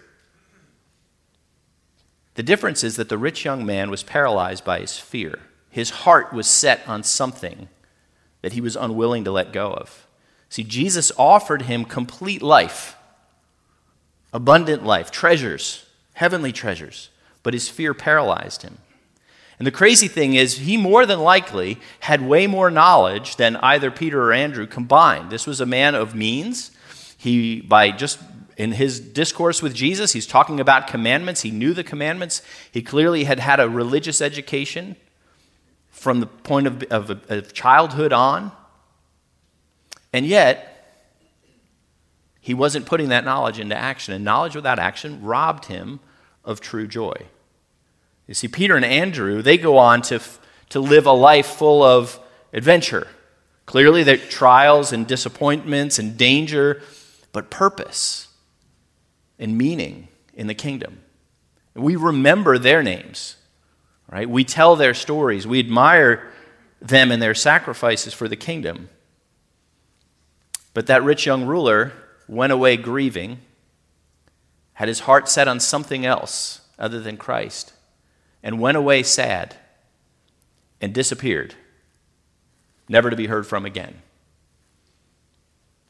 The 2.36 2.44
difference 2.44 2.84
is 2.84 2.98
that 2.98 3.08
the 3.08 3.18
rich 3.18 3.46
young 3.46 3.66
man 3.66 3.90
was 3.90 4.04
paralyzed 4.04 4.66
by 4.66 4.82
his 4.82 4.98
fear. 4.98 5.40
His 5.70 5.90
heart 5.90 6.34
was 6.34 6.48
set 6.48 6.86
on 6.86 7.04
something 7.04 7.70
that 8.42 8.52
he 8.52 8.60
was 8.60 8.76
unwilling 8.76 9.24
to 9.24 9.32
let 9.32 9.54
go 9.54 9.72
of. 9.72 10.06
See, 10.50 10.66
Jesus 10.66 11.14
offered 11.18 11.62
him 11.62 11.86
complete 11.86 12.42
life, 12.42 12.98
abundant 14.34 14.84
life, 14.84 15.12
treasures, 15.12 15.86
heavenly 16.16 16.52
treasures, 16.52 17.10
but 17.42 17.54
his 17.54 17.70
fear 17.70 17.94
paralyzed 17.94 18.64
him. 18.64 18.80
And 19.60 19.68
the 19.68 19.72
crazy 19.72 20.08
thing 20.08 20.36
is, 20.36 20.60
he 20.60 20.78
more 20.78 21.06
than 21.06 21.20
likely 21.20 21.80
had 22.00 22.22
way 22.22 22.48
more 22.48 22.72
knowledge 22.72 23.36
than 23.36 23.58
either 23.58 23.92
Peter 23.92 24.24
or 24.24 24.32
Andrew 24.32 24.66
combined. 24.66 25.30
This 25.30 25.46
was 25.46 25.60
a 25.60 25.66
man 25.66 25.96
of 25.96 26.16
means. 26.16 26.72
He, 27.18 27.60
by 27.60 27.92
just 27.92 28.20
in 28.56 28.72
his 28.72 29.02
discourse 29.02 29.62
with 29.62 29.74
Jesus, 29.74 30.14
he's 30.14 30.26
talking 30.26 30.62
about 30.62 30.88
commandments. 30.88 31.42
He 31.42 31.52
knew 31.52 31.74
the 31.74 31.84
commandments. 31.84 32.42
He 32.72 32.82
clearly 32.82 33.26
had 33.26 33.40
had 33.40 33.60
a 33.60 33.68
religious 33.68 34.22
education 34.22 34.96
from 35.90 36.22
the 36.22 36.28
point 36.28 36.66
of, 36.66 36.84
of, 36.84 37.10
of 37.30 37.54
childhood 37.54 38.14
on. 38.14 38.54
And 40.14 40.26
yet, 40.26 41.04
he 42.40 42.54
wasn't 42.54 42.86
putting 42.86 43.10
that 43.10 43.26
knowledge 43.26 43.60
into 43.60 43.76
action. 43.76 44.14
And 44.14 44.24
knowledge 44.24 44.56
without 44.56 44.80
action 44.80 45.22
robbed 45.22 45.66
him 45.66 46.00
of 46.46 46.62
true 46.62 46.88
joy. 46.88 47.26
You 48.30 48.36
see, 48.36 48.48
Peter 48.48 48.76
and 48.76 48.86
Andrew, 48.86 49.42
they 49.42 49.58
go 49.58 49.80
on 49.80 50.04
to, 50.04 50.22
to 50.70 50.80
live 50.80 51.08
a 51.08 51.12
life 51.12 51.48
full 51.48 51.82
of 51.82 52.20
adventure. 52.54 53.08
Clearly, 53.66 54.04
there 54.04 54.18
trials 54.18 54.94
and 54.94 55.08
disappointments 55.08 55.98
and 55.98 56.16
danger, 56.16 56.84
but 57.32 57.50
purpose 57.50 58.28
and 59.40 59.58
meaning 59.58 60.10
in 60.36 60.46
the 60.46 60.54
kingdom. 60.54 61.00
We 61.74 61.96
remember 61.96 62.60
their 62.60 62.84
names, 62.84 63.36
right? 64.08 64.30
We 64.30 64.44
tell 64.44 64.76
their 64.76 64.94
stories. 64.94 65.48
We 65.48 65.58
admire 65.58 66.32
them 66.80 67.12
and 67.12 67.20
their 67.20 67.34
sacrifices 67.34 68.14
for 68.14 68.28
the 68.28 68.36
kingdom. 68.36 68.90
But 70.76 70.86
that 70.86 71.04
rich 71.04 71.26
young 71.26 71.48
ruler 71.48 71.94
went 72.28 72.54
away 72.54 72.78
grieving, 72.78 73.40
had 74.74 74.88
his 74.88 75.00
heart 75.02 75.28
set 75.28 75.48
on 75.48 75.60
something 75.60 76.06
else 76.06 76.62
other 76.78 77.00
than 77.00 77.18
Christ 77.18 77.74
and 78.44 78.60
went 78.60 78.78
away 78.78 79.04
sad 79.04 79.56
and 80.82 80.94
disappeared, 80.94 81.56
never 82.88 83.10
to 83.10 83.16
be 83.16 83.28
heard 83.28 83.46
from 83.46 83.66
again. 83.66 84.02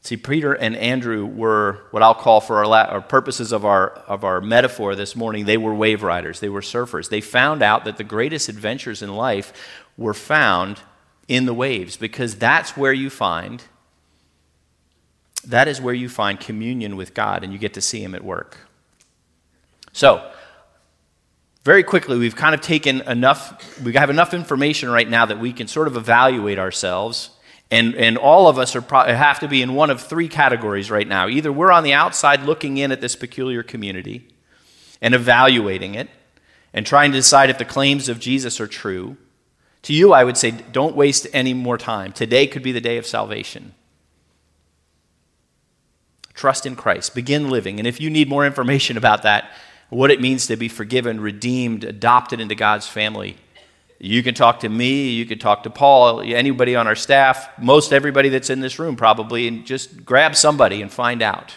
See, 0.02 0.16
Peter 0.16 0.54
and 0.54 0.74
Andrew 0.76 1.26
were 1.26 1.82
what 1.90 2.02
I'll 2.02 2.14
call, 2.14 2.40
for 2.40 2.56
our, 2.56 2.66
la- 2.66 3.00
purposes 3.00 3.52
of 3.52 3.64
our, 3.64 3.90
of 3.90 4.24
our 4.24 4.40
metaphor 4.40 4.94
this 4.94 5.14
morning, 5.14 5.44
they 5.44 5.58
were 5.58 5.74
wave 5.74 6.02
riders, 6.02 6.40
they 6.40 6.48
were 6.48 6.62
surfers. 6.62 7.10
They 7.10 7.20
found 7.20 7.62
out 7.62 7.84
that 7.84 7.98
the 7.98 8.04
greatest 8.04 8.48
adventures 8.48 9.02
in 9.02 9.14
life 9.14 9.52
were 9.98 10.14
found 10.14 10.80
in 11.28 11.44
the 11.44 11.54
waves 11.54 11.96
because 11.96 12.34
that's 12.36 12.76
where 12.76 12.92
you 12.92 13.10
find 13.10 13.62
that 15.44 15.68
is 15.68 15.80
where 15.80 15.94
you 15.94 16.08
find 16.08 16.38
communion 16.38 16.96
with 16.96 17.14
God 17.14 17.42
and 17.42 17.52
you 17.52 17.58
get 17.58 17.74
to 17.74 17.80
see 17.80 18.02
him 18.02 18.14
at 18.14 18.24
work. 18.24 18.58
So, 19.92 20.30
very 21.64 21.82
quickly, 21.82 22.18
we've 22.18 22.36
kind 22.36 22.54
of 22.54 22.60
taken 22.60 23.02
enough, 23.02 23.80
we 23.82 23.92
have 23.94 24.10
enough 24.10 24.32
information 24.32 24.90
right 24.90 25.08
now 25.08 25.26
that 25.26 25.38
we 25.38 25.52
can 25.52 25.66
sort 25.68 25.88
of 25.88 25.96
evaluate 25.96 26.58
ourselves 26.58 27.30
And, 27.70 27.94
and 27.94 28.18
all 28.18 28.48
of 28.48 28.58
us 28.58 28.74
are 28.74 28.82
pro- 28.82 29.14
have 29.14 29.38
to 29.40 29.48
be 29.48 29.62
in 29.62 29.74
one 29.74 29.90
of 29.90 30.00
three 30.00 30.28
categories 30.28 30.90
right 30.90 31.06
now. 31.06 31.28
Either 31.28 31.52
we're 31.52 31.70
on 31.70 31.84
the 31.84 31.92
outside 31.92 32.42
looking 32.42 32.78
in 32.78 32.90
at 32.90 33.00
this 33.00 33.14
peculiar 33.14 33.62
community 33.62 34.28
and 35.00 35.14
evaluating 35.14 35.94
it 35.94 36.08
and 36.72 36.84
trying 36.84 37.12
to 37.12 37.18
decide 37.18 37.48
if 37.48 37.58
the 37.58 37.64
claims 37.64 38.08
of 38.08 38.18
Jesus 38.18 38.60
are 38.60 38.66
true. 38.66 39.16
To 39.82 39.94
you, 39.94 40.12
I 40.12 40.24
would 40.24 40.36
say, 40.36 40.50
don't 40.50 40.96
waste 40.96 41.26
any 41.32 41.54
more 41.54 41.78
time. 41.78 42.12
Today 42.12 42.46
could 42.46 42.62
be 42.62 42.72
the 42.72 42.80
day 42.80 42.98
of 42.98 43.06
salvation. 43.06 43.74
Trust 46.34 46.66
in 46.66 46.74
Christ. 46.74 47.14
Begin 47.14 47.50
living. 47.50 47.78
And 47.78 47.86
if 47.86 48.00
you 48.00 48.10
need 48.10 48.28
more 48.28 48.44
information 48.44 48.96
about 48.96 49.22
that, 49.22 49.50
what 49.90 50.10
it 50.10 50.20
means 50.20 50.46
to 50.46 50.56
be 50.56 50.68
forgiven, 50.68 51.20
redeemed, 51.20 51.84
adopted 51.84 52.40
into 52.40 52.54
God's 52.54 52.86
family, 52.86 53.36
you 53.98 54.22
can 54.22 54.34
talk 54.34 54.60
to 54.60 54.68
me, 54.68 55.10
you 55.10 55.26
can 55.26 55.38
talk 55.38 55.64
to 55.64 55.70
Paul, 55.70 56.22
anybody 56.22 56.74
on 56.74 56.86
our 56.86 56.94
staff, 56.94 57.50
most 57.58 57.92
everybody 57.92 58.30
that's 58.30 58.48
in 58.48 58.60
this 58.60 58.78
room 58.78 58.96
probably, 58.96 59.46
and 59.46 59.66
just 59.66 60.06
grab 60.06 60.34
somebody 60.34 60.80
and 60.80 60.90
find 60.90 61.20
out. 61.20 61.56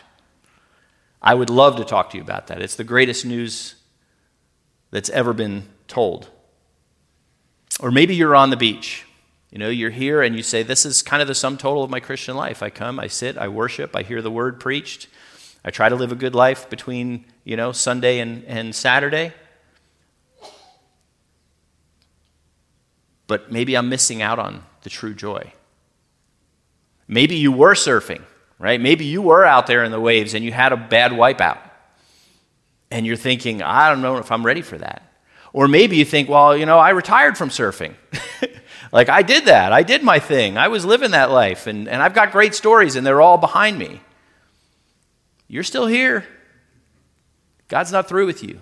I 1.21 1.35
would 1.35 1.49
love 1.49 1.77
to 1.77 1.85
talk 1.85 2.09
to 2.09 2.17
you 2.17 2.23
about 2.23 2.47
that. 2.47 2.61
It's 2.61 2.75
the 2.75 2.83
greatest 2.83 3.25
news 3.25 3.75
that's 4.91 5.09
ever 5.11 5.31
been 5.31 5.69
told. 5.87 6.27
Or 7.79 7.91
maybe 7.91 8.13
you're 8.13 8.35
on 8.35 8.49
the 8.49 8.57
beach. 8.57 9.05
You 9.49 9.59
know, 9.59 9.69
you're 9.69 9.89
here 9.89 10.21
and 10.21 10.35
you 10.35 10.43
say, 10.43 10.63
This 10.63 10.85
is 10.85 11.01
kind 11.01 11.21
of 11.21 11.27
the 11.27 11.35
sum 11.35 11.57
total 11.57 11.83
of 11.83 11.89
my 11.89 11.99
Christian 12.01 12.35
life. 12.35 12.61
I 12.61 12.69
come, 12.69 12.99
I 12.99 13.07
sit, 13.07 13.37
I 13.37 13.47
worship, 13.47 13.95
I 13.95 14.03
hear 14.03 14.21
the 14.21 14.31
word 14.31 14.59
preached. 14.59 15.07
I 15.65 15.71
try 15.71 15.89
to 15.89 15.95
live 15.95 16.11
a 16.11 16.15
good 16.15 16.35
life 16.35 16.69
between, 16.69 17.25
you 17.43 17.55
know, 17.55 17.71
Sunday 17.71 18.19
and, 18.19 18.43
and 18.45 18.75
Saturday. 18.75 19.33
but 23.33 23.51
maybe 23.51 23.75
I'm 23.75 23.89
missing 23.89 24.21
out 24.21 24.39
on 24.39 24.63
the 24.83 24.91
true 24.91 25.13
joy. 25.13 25.53
Maybe 27.07 27.35
you 27.35 27.51
were 27.51 27.73
surfing, 27.73 28.21
right? 28.59 28.79
Maybe 28.79 29.05
you 29.05 29.23
were 29.23 29.43
out 29.45 29.65
there 29.65 29.83
in 29.83 29.91
the 29.91 29.99
waves 29.99 30.33
and 30.33 30.43
you 30.45 30.51
had 30.51 30.71
a 30.71 30.77
bad 30.77 31.11
wipeout. 31.11 31.57
And 32.91 33.07
you're 33.07 33.15
thinking, 33.15 33.63
I 33.63 33.89
don't 33.89 34.03
know 34.03 34.17
if 34.17 34.31
I'm 34.31 34.45
ready 34.45 34.61
for 34.61 34.77
that. 34.77 35.01
Or 35.51 35.67
maybe 35.67 35.97
you 35.97 36.05
think, 36.05 36.29
well, 36.29 36.55
you 36.55 36.67
know, 36.67 36.77
I 36.77 36.91
retired 36.91 37.35
from 37.35 37.49
surfing. 37.49 37.95
like, 38.91 39.09
I 39.09 39.23
did 39.23 39.45
that. 39.45 39.73
I 39.73 39.81
did 39.81 40.03
my 40.03 40.19
thing. 40.19 40.57
I 40.57 40.67
was 40.67 40.85
living 40.85 41.11
that 41.11 41.31
life. 41.31 41.65
And, 41.65 41.87
and 41.87 42.03
I've 42.03 42.13
got 42.13 42.31
great 42.31 42.53
stories, 42.53 42.95
and 42.95 43.05
they're 43.05 43.21
all 43.21 43.39
behind 43.39 43.79
me. 43.79 44.01
You're 45.47 45.63
still 45.63 45.87
here. 45.87 46.25
God's 47.67 47.91
not 47.91 48.07
through 48.07 48.25
with 48.25 48.43
you. 48.43 48.61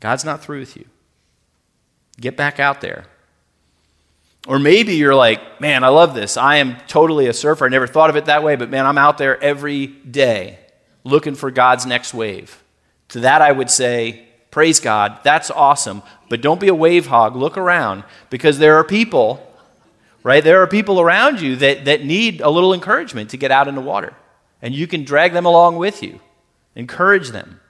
God's 0.00 0.24
not 0.24 0.42
through 0.42 0.60
with 0.60 0.76
you. 0.76 0.86
Get 2.20 2.36
back 2.36 2.60
out 2.60 2.80
there. 2.80 3.06
Or 4.46 4.58
maybe 4.58 4.94
you're 4.94 5.14
like, 5.14 5.60
man, 5.60 5.84
I 5.84 5.88
love 5.88 6.14
this. 6.14 6.36
I 6.36 6.56
am 6.56 6.76
totally 6.88 7.26
a 7.26 7.32
surfer. 7.32 7.66
I 7.66 7.68
never 7.68 7.86
thought 7.86 8.10
of 8.10 8.16
it 8.16 8.24
that 8.24 8.42
way, 8.42 8.56
but 8.56 8.70
man, 8.70 8.86
I'm 8.86 8.98
out 8.98 9.18
there 9.18 9.42
every 9.42 9.86
day 9.86 10.58
looking 11.04 11.34
for 11.34 11.50
God's 11.50 11.86
next 11.86 12.14
wave. 12.14 12.62
To 13.08 13.20
that, 13.20 13.42
I 13.42 13.52
would 13.52 13.70
say, 13.70 14.26
praise 14.50 14.80
God. 14.80 15.18
That's 15.24 15.50
awesome. 15.50 16.02
But 16.28 16.40
don't 16.40 16.60
be 16.60 16.68
a 16.68 16.74
wave 16.74 17.06
hog. 17.06 17.36
Look 17.36 17.58
around 17.58 18.04
because 18.30 18.58
there 18.58 18.76
are 18.76 18.84
people, 18.84 19.46
right? 20.22 20.42
There 20.42 20.62
are 20.62 20.66
people 20.66 21.00
around 21.00 21.40
you 21.40 21.56
that, 21.56 21.84
that 21.84 22.04
need 22.04 22.40
a 22.40 22.48
little 22.48 22.72
encouragement 22.72 23.30
to 23.30 23.36
get 23.36 23.50
out 23.50 23.68
in 23.68 23.74
the 23.74 23.80
water. 23.80 24.14
And 24.62 24.74
you 24.74 24.86
can 24.86 25.04
drag 25.04 25.32
them 25.32 25.46
along 25.46 25.76
with 25.76 26.02
you, 26.02 26.20
encourage 26.74 27.30
them. 27.30 27.60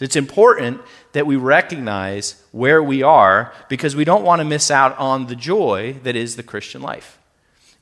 It's 0.00 0.16
important 0.16 0.80
that 1.12 1.26
we 1.26 1.36
recognize 1.36 2.42
where 2.52 2.82
we 2.82 3.02
are 3.02 3.52
because 3.68 3.96
we 3.96 4.04
don't 4.04 4.24
want 4.24 4.40
to 4.40 4.44
miss 4.44 4.70
out 4.70 4.96
on 4.96 5.26
the 5.26 5.34
joy 5.34 5.96
that 6.04 6.14
is 6.14 6.36
the 6.36 6.42
Christian 6.42 6.80
life. 6.80 7.18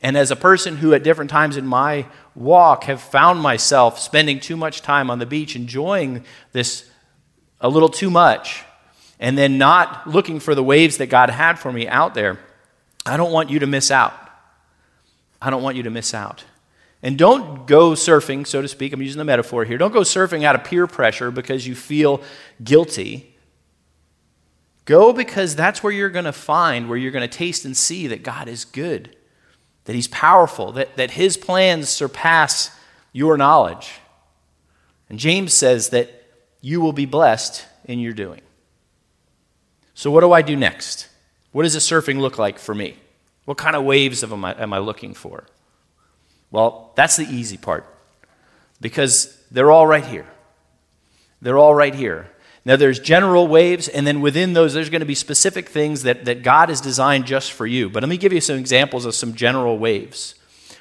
And 0.00 0.16
as 0.16 0.30
a 0.30 0.36
person 0.36 0.76
who, 0.76 0.94
at 0.94 1.02
different 1.02 1.30
times 1.30 1.56
in 1.56 1.66
my 1.66 2.06
walk, 2.34 2.84
have 2.84 3.00
found 3.00 3.40
myself 3.40 3.98
spending 3.98 4.40
too 4.40 4.56
much 4.56 4.82
time 4.82 5.10
on 5.10 5.18
the 5.18 5.26
beach, 5.26 5.56
enjoying 5.56 6.24
this 6.52 6.88
a 7.60 7.68
little 7.68 7.88
too 7.88 8.10
much, 8.10 8.64
and 9.18 9.36
then 9.36 9.58
not 9.58 10.06
looking 10.06 10.40
for 10.40 10.54
the 10.54 10.62
waves 10.62 10.98
that 10.98 11.06
God 11.06 11.30
had 11.30 11.58
for 11.58 11.72
me 11.72 11.88
out 11.88 12.14
there, 12.14 12.38
I 13.04 13.16
don't 13.16 13.32
want 13.32 13.50
you 13.50 13.58
to 13.60 13.66
miss 13.66 13.90
out. 13.90 14.14
I 15.40 15.50
don't 15.50 15.62
want 15.62 15.76
you 15.76 15.82
to 15.84 15.90
miss 15.90 16.12
out. 16.12 16.44
And 17.06 17.16
don't 17.16 17.68
go 17.68 17.92
surfing, 17.92 18.44
so 18.44 18.60
to 18.60 18.66
speak, 18.66 18.92
I'm 18.92 19.00
using 19.00 19.18
the 19.18 19.24
metaphor 19.24 19.64
here. 19.64 19.78
Don't 19.78 19.92
go 19.92 20.00
surfing 20.00 20.42
out 20.42 20.56
of 20.56 20.64
peer 20.64 20.88
pressure 20.88 21.30
because 21.30 21.64
you 21.64 21.76
feel 21.76 22.20
guilty. 22.64 23.36
Go 24.86 25.12
because 25.12 25.54
that's 25.54 25.84
where 25.84 25.92
you're 25.92 26.10
going 26.10 26.24
to 26.24 26.32
find, 26.32 26.88
where 26.88 26.98
you're 26.98 27.12
going 27.12 27.22
to 27.22 27.28
taste 27.28 27.64
and 27.64 27.76
see 27.76 28.08
that 28.08 28.24
God 28.24 28.48
is 28.48 28.64
good, 28.64 29.14
that 29.84 29.94
He's 29.94 30.08
powerful, 30.08 30.72
that, 30.72 30.96
that 30.96 31.12
His 31.12 31.36
plans 31.36 31.88
surpass 31.88 32.76
your 33.12 33.36
knowledge. 33.36 33.92
And 35.08 35.20
James 35.20 35.54
says 35.54 35.90
that 35.90 36.10
you 36.60 36.80
will 36.80 36.92
be 36.92 37.06
blessed 37.06 37.66
in 37.84 38.00
your 38.00 38.14
doing. 38.14 38.40
So, 39.94 40.10
what 40.10 40.22
do 40.22 40.32
I 40.32 40.42
do 40.42 40.56
next? 40.56 41.06
What 41.52 41.62
does 41.62 41.74
the 41.74 41.78
surfing 41.78 42.18
look 42.18 42.36
like 42.36 42.58
for 42.58 42.74
me? 42.74 42.96
What 43.44 43.58
kind 43.58 43.76
of 43.76 43.84
waves 43.84 44.24
am 44.24 44.44
I, 44.44 44.60
am 44.60 44.72
I 44.72 44.78
looking 44.78 45.14
for? 45.14 45.44
Well, 46.50 46.92
that's 46.94 47.16
the 47.16 47.24
easy 47.24 47.56
part 47.56 47.84
because 48.80 49.36
they're 49.50 49.70
all 49.70 49.86
right 49.86 50.04
here. 50.04 50.26
They're 51.42 51.58
all 51.58 51.74
right 51.74 51.94
here. 51.94 52.30
Now, 52.64 52.74
there's 52.74 52.98
general 52.98 53.46
waves, 53.46 53.86
and 53.86 54.04
then 54.04 54.20
within 54.20 54.52
those, 54.52 54.74
there's 54.74 54.90
going 54.90 55.00
to 55.00 55.06
be 55.06 55.14
specific 55.14 55.68
things 55.68 56.02
that, 56.02 56.24
that 56.24 56.42
God 56.42 56.68
has 56.68 56.80
designed 56.80 57.24
just 57.24 57.52
for 57.52 57.64
you. 57.64 57.88
But 57.88 58.02
let 58.02 58.08
me 58.08 58.16
give 58.16 58.32
you 58.32 58.40
some 58.40 58.58
examples 58.58 59.04
of 59.04 59.14
some 59.14 59.34
general 59.34 59.78
waves. 59.78 60.34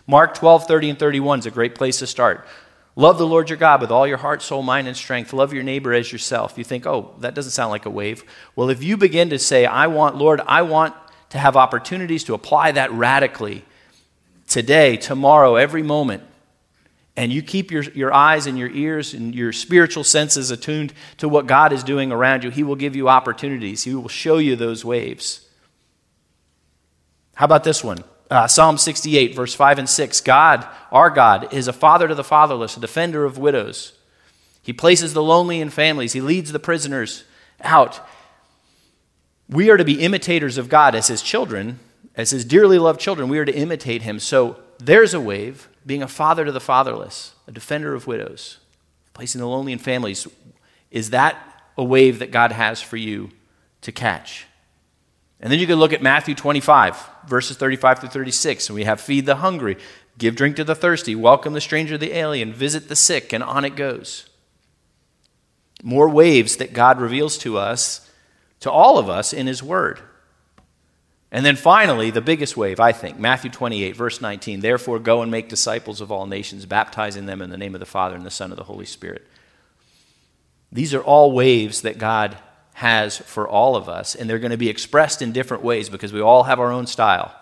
Mark 0.08 0.34
12, 0.34 0.68
30, 0.68 0.90
and 0.92 1.00
31 1.00 1.40
is 1.40 1.46
a 1.46 1.52
great 1.52 1.76
place 1.76 2.00
to 2.00 2.08
start. 2.08 2.48
Love 2.96 3.18
the 3.18 3.28
Lord 3.28 3.50
your 3.50 3.58
God 3.58 3.82
with 3.82 3.92
all 3.92 4.08
your 4.08 4.18
heart, 4.18 4.42
soul, 4.42 4.64
mind, 4.64 4.88
and 4.88 4.96
strength. 4.98 5.34
Love 5.34 5.54
your 5.54 5.64
neighbor 5.64 5.94
as 5.94 6.12
yourself. 6.12 6.58
You 6.58 6.64
think, 6.64 6.88
oh, 6.88 7.14
that 7.20 7.36
doesn't 7.36 7.52
sound 7.52 7.70
like 7.70 7.86
a 7.86 7.90
wave. 7.92 8.24
Well, 8.56 8.70
if 8.70 8.82
you 8.82 8.98
begin 8.98 9.30
to 9.30 9.38
say, 9.38 9.66
I 9.66 9.88
want, 9.88 10.16
Lord, 10.16 10.42
I 10.48 10.64
want 10.64 10.96
to 11.30 11.38
have 11.38 11.58
opportunities 11.58 12.24
to 12.24 12.34
apply 12.34 12.72
that 12.72 12.92
radically 12.94 13.66
today, 14.48 14.98
tomorrow, 14.98 15.56
every 15.56 15.84
moment, 15.84 16.24
and 17.18 17.32
you 17.32 17.42
keep 17.42 17.72
your, 17.72 17.84
your 17.84 18.14
eyes 18.14 18.46
and 18.46 18.58
your 18.58 18.70
ears 18.70 19.14
and 19.14 19.34
your 19.34 19.54
spiritual 19.54 20.04
senses 20.04 20.52
attuned 20.52 20.94
to 21.18 21.30
what 21.30 21.48
God 21.48 21.72
is 21.72 21.84
doing 21.84 22.12
around 22.12 22.44
you, 22.44 22.50
He 22.50 22.64
will 22.64 22.76
give 22.76 22.96
you 22.96 23.08
opportunities. 23.08 23.84
He 23.84 23.96
will 23.96 24.10
show 24.10 24.38
you 24.38 24.56
those 24.56 24.84
waves. 24.84 25.48
How 27.36 27.46
about 27.46 27.64
this 27.64 27.84
one? 27.84 28.04
Uh, 28.30 28.48
Psalm 28.48 28.78
68, 28.78 29.36
verse 29.36 29.54
5 29.54 29.80
and 29.80 29.90
6. 29.90 30.22
God, 30.22 30.68
our 30.92 31.10
God, 31.10 31.54
is 31.54 31.68
a 31.68 31.74
father 31.74 32.08
to 32.08 32.16
the 32.16 32.24
fatherless, 32.24 32.76
a 32.76 32.80
defender 32.80 33.24
of 33.24 33.38
widows. 33.38 33.94
He 34.62 34.74
places 34.74 35.14
the 35.14 35.24
lonely 35.24 35.62
in 35.62 35.70
families, 35.70 36.14
He 36.14 36.22
leads 36.22 36.52
the 36.52 36.60
prisoners 36.60 37.24
out. 37.62 38.02
We 39.48 39.70
are 39.70 39.78
to 39.78 39.86
be 39.86 40.02
imitators 40.02 40.58
of 40.58 40.70
God 40.70 40.96
as 40.96 41.08
His 41.08 41.22
children, 41.22 41.80
as 42.16 42.30
his 42.30 42.46
dearly 42.46 42.80
loved 42.80 43.00
children, 43.00 43.30
we 43.30 43.40
are 43.40 43.46
to 43.46 43.56
imitate 43.56 44.02
him. 44.04 44.20
So 44.20 44.58
there's 44.80 45.14
a 45.14 45.20
wave, 45.20 45.70
being 45.86 46.02
a 46.02 46.08
father 46.08 46.46
to 46.46 46.52
the 46.52 46.60
fatherless, 46.60 47.34
a 47.48 47.52
defender 47.52 47.94
of 47.94 48.08
widows, 48.08 48.58
placing 49.14 49.42
the 49.42 49.48
lonely 49.48 49.74
in 49.74 49.80
families. 49.80 50.28
Is 50.92 51.10
that 51.12 51.38
a 51.78 51.84
wave 51.84 52.20
that 52.20 52.32
God 52.32 52.52
has 52.52 52.82
for 52.82 52.98
you 52.98 53.32
to 53.82 53.92
catch? 53.92 54.46
And 55.40 55.52
then 55.52 55.60
you 55.60 55.68
can 55.68 55.78
look 55.78 55.94
at 55.94 56.02
Matthew 56.02 56.34
25, 56.34 57.10
verses 57.28 57.58
35 57.58 58.00
through 58.00 58.10
36, 58.10 58.70
and 58.70 58.76
we 58.76 58.86
have 58.86 59.02
feed 59.02 59.26
the 59.26 59.36
hungry, 59.36 59.78
give 60.18 60.36
drink 60.36 60.56
to 60.56 60.64
the 60.64 60.76
thirsty, 60.76 61.14
welcome 61.16 61.54
the 61.54 61.62
stranger, 61.62 61.98
the 61.98 62.14
alien, 62.14 62.54
visit 62.54 62.88
the 62.88 62.96
sick, 62.96 63.34
and 63.34 63.44
on 63.44 63.66
it 63.66 63.76
goes. 63.76 64.30
More 65.84 66.10
waves 66.10 66.56
that 66.56 66.74
God 66.74 67.00
reveals 67.02 67.38
to 67.40 67.58
us, 67.58 68.10
to 68.62 68.72
all 68.72 68.98
of 68.98 69.10
us, 69.10 69.34
in 69.34 69.46
His 69.46 69.62
Word. 69.62 70.00
And 71.36 71.46
then 71.46 71.58
finally, 71.58 72.12
the 72.12 72.22
biggest 72.22 72.56
wave, 72.56 72.80
I 72.80 72.94
think, 72.94 73.20
Matthew 73.20 73.52
28, 73.52 73.94
verse 73.94 74.22
19. 74.22 74.62
Therefore, 74.62 75.00
go 75.00 75.22
and 75.22 75.30
make 75.30 75.50
disciples 75.50 76.00
of 76.00 76.10
all 76.10 76.26
nations, 76.26 76.66
baptizing 76.66 77.26
them 77.26 77.42
in 77.42 77.50
the 77.50 77.58
name 77.58 77.76
of 77.76 77.82
the 77.82 77.86
Father 77.86 78.16
and 78.16 78.26
the 78.26 78.32
Son 78.32 78.52
of 78.52 78.58
the 78.58 78.64
Holy 78.64 78.86
Spirit. 78.86 79.28
These 80.72 80.94
are 80.94 81.04
all 81.04 81.34
waves 81.34 81.82
that 81.82 81.98
God 81.98 82.38
has 82.76 83.18
for 83.18 83.50
all 83.50 83.76
of 83.76 83.90
us, 83.90 84.16
and 84.16 84.30
they're 84.30 84.40
going 84.40 84.52
to 84.52 84.58
be 84.58 84.70
expressed 84.70 85.22
in 85.22 85.34
different 85.34 85.62
ways 85.62 85.90
because 85.90 86.14
we 86.14 86.22
all 86.22 86.44
have 86.44 86.62
our 86.62 86.72
own 86.72 86.88
style. 86.88 87.36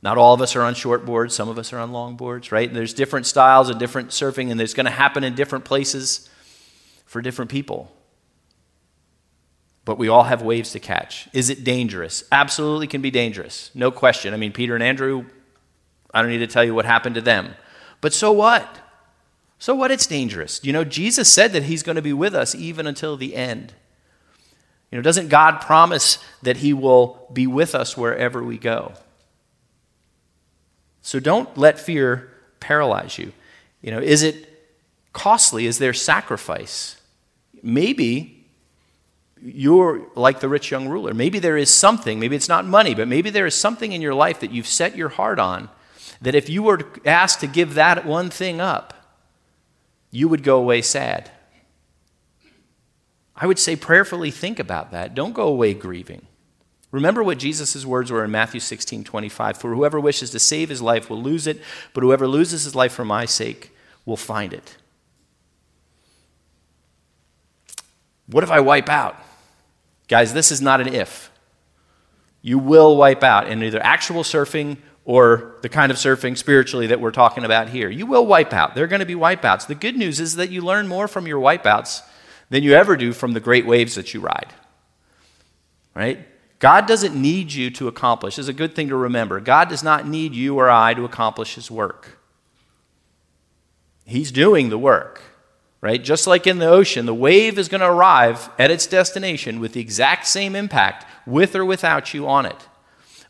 Not 0.00 0.16
all 0.16 0.32
of 0.32 0.40
us 0.40 0.56
are 0.56 0.62
on 0.62 0.74
short 0.74 1.04
boards, 1.04 1.34
some 1.34 1.50
of 1.50 1.58
us 1.58 1.70
are 1.74 1.78
on 1.80 1.92
long 1.92 2.16
boards, 2.16 2.50
right? 2.50 2.72
There's 2.72 2.94
different 2.94 3.26
styles 3.26 3.68
and 3.68 3.78
different 3.78 4.08
surfing, 4.08 4.50
and 4.50 4.58
it's 4.58 4.72
going 4.72 4.86
to 4.86 4.90
happen 4.90 5.22
in 5.22 5.34
different 5.34 5.66
places 5.66 6.30
for 7.04 7.20
different 7.20 7.50
people 7.50 7.92
but 9.84 9.98
we 9.98 10.08
all 10.08 10.24
have 10.24 10.42
waves 10.42 10.72
to 10.72 10.80
catch. 10.80 11.28
Is 11.32 11.50
it 11.50 11.64
dangerous? 11.64 12.24
Absolutely 12.30 12.86
can 12.86 13.02
be 13.02 13.10
dangerous. 13.10 13.70
No 13.74 13.90
question. 13.90 14.32
I 14.32 14.36
mean, 14.36 14.52
Peter 14.52 14.74
and 14.74 14.82
Andrew, 14.82 15.26
I 16.14 16.22
don't 16.22 16.30
need 16.30 16.38
to 16.38 16.46
tell 16.46 16.64
you 16.64 16.74
what 16.74 16.84
happened 16.84 17.16
to 17.16 17.20
them. 17.20 17.54
But 18.00 18.12
so 18.12 18.30
what? 18.32 18.80
So 19.58 19.74
what? 19.74 19.90
It's 19.90 20.06
dangerous. 20.06 20.60
You 20.62 20.72
know, 20.72 20.84
Jesus 20.84 21.32
said 21.32 21.52
that 21.52 21.64
he's 21.64 21.82
going 21.82 21.96
to 21.96 22.02
be 22.02 22.12
with 22.12 22.34
us 22.34 22.54
even 22.54 22.86
until 22.86 23.16
the 23.16 23.34
end. 23.34 23.74
You 24.90 24.98
know, 24.98 25.02
doesn't 25.02 25.28
God 25.28 25.60
promise 25.60 26.18
that 26.42 26.58
he 26.58 26.72
will 26.72 27.26
be 27.32 27.46
with 27.46 27.74
us 27.74 27.96
wherever 27.96 28.42
we 28.42 28.58
go? 28.58 28.92
So 31.00 31.18
don't 31.18 31.56
let 31.56 31.80
fear 31.80 32.30
paralyze 32.60 33.18
you. 33.18 33.32
You 33.80 33.90
know, 33.90 33.98
is 33.98 34.22
it 34.22 34.48
costly? 35.12 35.66
Is 35.66 35.78
there 35.78 35.92
sacrifice? 35.92 37.00
Maybe 37.62 38.41
you're 39.44 40.06
like 40.14 40.40
the 40.40 40.48
rich 40.48 40.70
young 40.70 40.88
ruler. 40.88 41.12
Maybe 41.12 41.38
there 41.38 41.56
is 41.56 41.72
something, 41.72 42.20
maybe 42.20 42.36
it's 42.36 42.48
not 42.48 42.64
money, 42.64 42.94
but 42.94 43.08
maybe 43.08 43.30
there 43.30 43.46
is 43.46 43.54
something 43.54 43.92
in 43.92 44.00
your 44.00 44.14
life 44.14 44.40
that 44.40 44.52
you've 44.52 44.66
set 44.66 44.96
your 44.96 45.08
heart 45.08 45.38
on 45.38 45.68
that 46.20 46.34
if 46.34 46.48
you 46.48 46.62
were 46.62 46.80
asked 47.04 47.40
to 47.40 47.46
give 47.46 47.74
that 47.74 48.06
one 48.06 48.30
thing 48.30 48.60
up, 48.60 48.94
you 50.10 50.28
would 50.28 50.42
go 50.42 50.58
away 50.58 50.80
sad. 50.82 51.30
I 53.34 53.46
would 53.46 53.58
say 53.58 53.74
prayerfully 53.74 54.30
think 54.30 54.58
about 54.60 54.92
that. 54.92 55.14
Don't 55.14 55.32
go 55.32 55.48
away 55.48 55.74
grieving. 55.74 56.26
Remember 56.92 57.24
what 57.24 57.38
Jesus' 57.38 57.84
words 57.86 58.12
were 58.12 58.24
in 58.24 58.30
Matthew 58.30 58.60
16 58.60 59.02
25. 59.02 59.56
For 59.56 59.74
whoever 59.74 59.98
wishes 59.98 60.30
to 60.30 60.38
save 60.38 60.68
his 60.68 60.82
life 60.82 61.08
will 61.10 61.20
lose 61.20 61.46
it, 61.46 61.60
but 61.94 62.02
whoever 62.02 62.28
loses 62.28 62.64
his 62.64 62.74
life 62.74 62.92
for 62.92 63.04
my 63.04 63.24
sake 63.24 63.74
will 64.04 64.18
find 64.18 64.52
it. 64.52 64.76
What 68.26 68.44
if 68.44 68.50
I 68.50 68.60
wipe 68.60 68.88
out? 68.88 69.16
Guys, 70.12 70.34
this 70.34 70.52
is 70.52 70.60
not 70.60 70.78
an 70.78 70.92
if. 70.92 71.32
You 72.42 72.58
will 72.58 72.98
wipe 72.98 73.22
out 73.22 73.48
in 73.48 73.62
either 73.62 73.82
actual 73.82 74.24
surfing 74.24 74.76
or 75.06 75.56
the 75.62 75.70
kind 75.70 75.90
of 75.90 75.96
surfing 75.96 76.36
spiritually 76.36 76.86
that 76.88 77.00
we're 77.00 77.12
talking 77.12 77.46
about 77.46 77.70
here. 77.70 77.88
You 77.88 78.04
will 78.04 78.26
wipe 78.26 78.52
out. 78.52 78.74
There 78.74 78.84
are 78.84 78.88
going 78.88 79.00
to 79.00 79.06
be 79.06 79.14
wipeouts. 79.14 79.68
The 79.68 79.74
good 79.74 79.96
news 79.96 80.20
is 80.20 80.36
that 80.36 80.50
you 80.50 80.60
learn 80.60 80.86
more 80.86 81.08
from 81.08 81.26
your 81.26 81.40
wipeouts 81.40 82.02
than 82.50 82.62
you 82.62 82.74
ever 82.74 82.94
do 82.94 83.14
from 83.14 83.32
the 83.32 83.40
great 83.40 83.64
waves 83.64 83.94
that 83.94 84.12
you 84.12 84.20
ride. 84.20 84.52
Right? 85.94 86.28
God 86.58 86.86
doesn't 86.86 87.16
need 87.16 87.54
you 87.54 87.70
to 87.70 87.88
accomplish. 87.88 88.36
This 88.36 88.44
is 88.44 88.48
a 88.50 88.52
good 88.52 88.74
thing 88.74 88.88
to 88.88 88.96
remember. 88.96 89.40
God 89.40 89.70
does 89.70 89.82
not 89.82 90.06
need 90.06 90.34
you 90.34 90.58
or 90.58 90.68
I 90.68 90.92
to 90.92 91.06
accomplish 91.06 91.54
his 91.54 91.70
work. 91.70 92.18
He's 94.04 94.30
doing 94.30 94.68
the 94.68 94.76
work. 94.76 95.22
Right? 95.82 96.02
Just 96.02 96.28
like 96.28 96.46
in 96.46 96.60
the 96.60 96.68
ocean, 96.68 97.06
the 97.06 97.14
wave 97.14 97.58
is 97.58 97.68
going 97.68 97.80
to 97.80 97.90
arrive 97.90 98.48
at 98.56 98.70
its 98.70 98.86
destination 98.86 99.58
with 99.58 99.72
the 99.72 99.80
exact 99.80 100.28
same 100.28 100.54
impact, 100.54 101.04
with 101.26 101.56
or 101.56 101.64
without 101.64 102.14
you 102.14 102.26
on 102.28 102.46
it. 102.46 102.68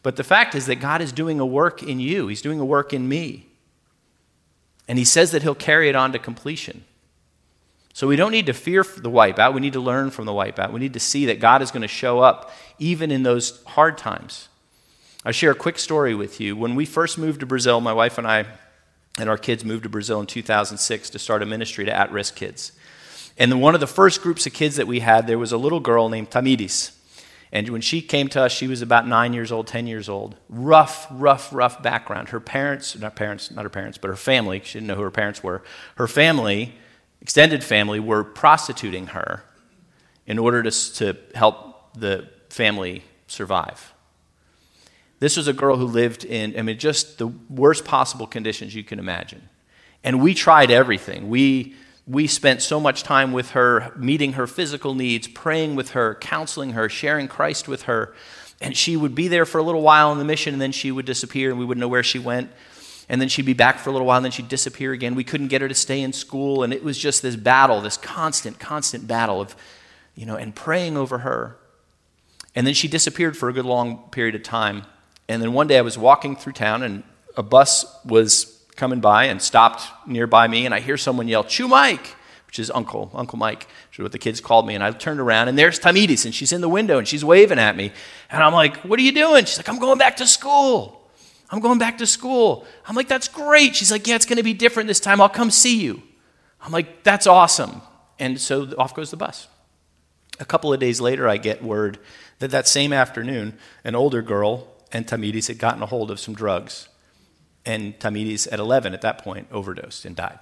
But 0.03 0.17
the 0.17 0.25
fact 0.25 0.55
is 0.55 0.67
that 0.67 0.77
God 0.77 1.01
is 1.01 1.13
doing 1.13 1.41
a 1.41 1.47
work 1.47 1.83
in 1.83 1.99
you, 1.99 2.29
He's 2.29 2.43
doing 2.43 2.61
a 2.61 2.65
work 2.65 2.93
in 2.93 3.09
me. 3.09 3.47
And 4.87 4.99
He 4.99 5.05
says 5.05 5.31
that 5.31 5.43
He'll 5.43 5.55
carry 5.55 5.89
it 5.89 5.97
on 5.97 6.13
to 6.13 6.19
completion. 6.19 6.85
So 7.95 8.07
we 8.07 8.17
don't 8.17 8.33
need 8.33 8.47
to 8.47 8.53
fear 8.53 8.83
the 8.83 9.11
wipeout. 9.11 9.55
We 9.55 9.61
need 9.61 9.75
to 9.75 9.81
learn 9.81 10.11
from 10.11 10.27
the 10.27 10.33
wipeout. 10.33 10.73
We 10.73 10.81
need 10.81 10.95
to 10.95 11.01
see 11.01 11.27
that 11.27 11.41
God 11.41 11.63
is 11.63 11.71
going 11.71 11.83
to 11.83 11.89
show 11.89 12.21
up 12.21 12.51
even 12.79 13.11
in 13.11 13.23
those 13.23 13.63
hard 13.65 13.99
times. 13.99 14.49
I'll 15.25 15.33
share 15.33 15.53
a 15.53 15.55
quick 15.55 15.79
story 15.79 16.15
with 16.15 16.41
you. 16.41 16.57
When 16.57 16.75
we 16.75 16.85
first 16.85 17.19
moved 17.19 17.41
to 17.41 17.47
Brazil, 17.47 17.81
my 17.81 17.93
wife 17.93 18.19
and 18.19 18.27
I 18.27 18.47
and 19.19 19.29
our 19.29 19.39
kids 19.39 19.65
moved 19.65 19.83
to 19.83 19.89
Brazil 19.89 20.21
in 20.21 20.27
2006 20.27 21.11
to 21.11 21.19
start 21.19 21.43
a 21.43 21.47
ministry 21.47 21.85
to 21.85 21.95
at 21.95 22.11
risk 22.13 22.37
kids. 22.37 22.73
And 23.39 23.61
one 23.61 23.75
of 23.75 23.81
the 23.81 23.87
first 23.87 24.23
groups 24.23 24.47
of 24.47 24.53
kids 24.53 24.77
that 24.77 24.87
we 24.87 25.01
had, 25.01 25.27
there 25.27 25.39
was 25.39 25.53
a 25.53 25.57
little 25.57 25.81
girl 25.81 26.09
named 26.09 26.31
Tamidis. 26.31 26.93
And 27.51 27.69
when 27.69 27.83
she 27.83 28.01
came 28.01 28.29
to 28.29 28.43
us, 28.43 28.53
she 28.53 28.67
was 28.67 28.81
about 28.81 29.07
nine 29.07 29.35
years 29.35 29.53
old, 29.53 29.67
10 29.67 29.87
years 29.87 30.09
old. 30.09 30.37
Rough, 30.49 31.07
rough, 31.11 31.53
rough 31.53 31.83
background. 31.83 32.31
Her 32.31 32.41
parents, 32.41 32.99
not 32.99 33.15
parents, 33.15 33.51
not 33.51 33.65
her 33.65 33.71
parents, 33.71 33.99
but 33.99 34.09
her 34.09 34.17
family, 34.17 34.63
she 34.65 34.75
didn't 34.75 34.89
know 34.89 34.95
who 34.95 35.03
her 35.03 35.11
parents 35.11 35.43
were. 35.43 35.63
Her 35.97 36.09
family, 36.09 36.75
extended 37.21 37.63
family, 37.63 38.01
were 38.01 38.25
prostituting 38.25 39.09
her 39.09 39.45
in 40.27 40.39
order 40.39 40.63
to, 40.63 40.95
to 40.95 41.17
help 41.35 41.93
the 41.95 42.29
family 42.49 43.05
survive. 43.27 43.93
This 45.23 45.37
was 45.37 45.47
a 45.47 45.53
girl 45.53 45.77
who 45.77 45.87
lived 45.87 46.25
in, 46.25 46.59
I 46.59 46.63
mean, 46.63 46.77
just 46.81 47.19
the 47.19 47.29
worst 47.49 47.85
possible 47.85 48.27
conditions 48.27 48.75
you 48.75 48.83
can 48.83 48.99
imagine. 48.99 49.49
And 50.03 50.21
we 50.21 50.35
tried 50.35 50.73
everything. 50.73 51.31
We 51.31 51.77
we 52.09 52.27
spent 52.27 52.61
so 52.61 52.81
much 52.81 53.05
time 53.05 53.31
with 53.31 53.51
her, 53.53 53.93
meeting 53.97 54.33
her 54.33 54.49
physical 54.49 54.97
needs, 54.97 55.29
praying 55.29 55.77
with 55.77 55.91
her, 55.91 56.17
counseling 56.17 56.71
her, 56.73 56.89
sharing 56.89 57.29
Christ 57.29 57.69
with 57.69 57.83
her. 57.83 58.13
And 58.61 58.77
she 58.77 58.97
would 58.97 59.15
be 59.15 59.29
there 59.29 59.47
for 59.47 59.59
a 59.59 59.63
little 59.63 59.83
while 59.83 60.11
in 60.11 60.19
the 60.19 60.25
mission, 60.25 60.55
and 60.55 60.61
then 60.61 60.73
she 60.73 60.91
would 60.91 61.07
disappear, 61.07 61.51
and 61.51 61.59
we 61.61 61.65
wouldn't 61.65 61.81
know 61.81 61.87
where 61.87 62.03
she 62.03 62.19
went. 62.19 62.51
And 63.09 63.21
then 63.21 63.29
she'd 63.29 63.47
be 63.47 63.53
back 63.53 63.79
for 63.79 63.91
a 63.91 63.93
little 63.93 64.09
while, 64.09 64.17
and 64.17 64.25
then 64.25 64.33
she'd 64.33 64.49
disappear 64.49 64.91
again. 64.91 65.15
We 65.15 65.23
couldn't 65.23 65.49
get 65.55 65.63
her 65.63 65.69
to 65.69 65.75
stay 65.75 66.01
in 66.01 66.13
school, 66.13 66.65
and 66.65 66.73
it 66.73 66.83
was 66.83 66.99
just 66.99 67.23
this 67.23 67.37
battle, 67.37 67.81
this 67.81 67.97
constant, 67.97 68.59
constant 68.59 69.07
battle 69.07 69.41
of, 69.41 69.55
you 70.17 70.27
know, 70.27 70.35
and 70.35 70.53
praying 70.53 70.97
over 70.97 71.19
her. 71.19 71.59
And 72.57 72.67
then 72.67 72.75
she 72.75 72.89
disappeared 72.89 73.37
for 73.37 73.49
a 73.49 73.53
good 73.53 73.67
long 73.67 74.09
period 74.11 74.35
of 74.35 74.43
time. 74.43 74.83
And 75.29 75.43
then 75.43 75.53
one 75.53 75.67
day 75.67 75.79
I 75.79 75.83
was 75.83 75.97
walking 75.97 76.37
through 76.37 76.53
town, 76.55 76.83
and 76.83 77.03
a 77.37 77.43
bus 77.43 77.85
was 78.05 78.63
coming 78.77 79.01
by 79.01 79.25
and 79.25 79.41
stopped 79.41 79.83
nearby 80.07 80.49
me, 80.49 80.67
and 80.67 80.75
I 80.75 80.81
hear 80.81 80.97
someone 80.97 81.29
yell, 81.29 81.45
Tio 81.45 81.69
Mike, 81.69 82.17
which 82.47 82.59
is 82.59 82.71
Uncle, 82.71 83.11
Uncle 83.15 83.39
Mike, 83.39 83.67
which 83.89 83.99
is 83.99 84.03
what 84.03 84.13
the 84.13 84.19
kids 84.19 84.41
called 84.41 84.67
me. 84.67 84.75
And 84.75 84.83
I 84.83 84.91
turned 84.91 85.21
around, 85.21 85.49
and 85.49 85.59
there's 85.59 85.79
Tamidis, 85.79 86.25
and 86.25 86.35
she's 86.35 86.53
in 86.53 86.61
the 86.61 86.69
window, 86.69 86.99
and 86.99 87.07
she's 87.07 87.25
waving 87.25 87.59
at 87.59 87.77
me. 87.77 87.93
And 88.31 88.43
I'm 88.43 88.53
like, 88.53 88.77
What 88.79 88.99
are 88.99 89.03
you 89.03 89.13
doing? 89.13 89.45
She's 89.45 89.59
like, 89.59 89.69
I'm 89.69 89.79
going 89.79 89.99
back 89.99 90.17
to 90.17 90.27
school. 90.27 91.01
I'm 91.51 91.61
going 91.61 91.79
back 91.79 91.99
to 91.99 92.07
school. 92.07 92.67
I'm 92.87 92.97
like, 92.97 93.09
That's 93.09 93.29
great. 93.29 93.77
She's 93.77 93.91
like, 93.91 94.07
Yeah, 94.07 94.17
it's 94.17 94.27
going 94.27 94.39
to 94.39 94.43
be 94.43 94.55
different 94.55 94.87
this 94.87 95.01
time. 95.01 95.21
I'll 95.21 95.29
come 95.29 95.51
see 95.51 95.81
you. 95.81 96.03
I'm 96.61 96.73
like, 96.73 97.03
That's 97.03 97.27
awesome. 97.27 97.83
And 98.19 98.41
so 98.41 98.73
off 98.79 98.95
goes 98.95 99.11
the 99.11 99.17
bus. 99.17 99.49
A 100.41 100.45
couple 100.45 100.73
of 100.73 100.81
days 100.81 101.01
later, 101.01 101.29
I 101.29 101.37
get 101.37 101.63
word 101.63 101.99
that 102.39 102.51
that 102.51 102.67
same 102.67 102.93
afternoon, 102.93 103.57
an 103.85 103.95
older 103.95 104.23
girl 104.23 104.72
and 104.93 105.07
Tamidis 105.07 105.49
had 105.49 105.59
gotten 105.59 105.83
a 105.83 105.87
hold 105.87 106.11
of 106.11 106.21
some 106.21 106.35
drugs 106.35 106.89
and 107.65 107.99
Tamidis, 107.99 108.49
at 108.51 108.59
11 108.59 108.93
at 108.93 109.03
that 109.03 109.19
point, 109.19 109.47
overdosed 109.53 110.05
and 110.05 110.17
died. 110.17 110.39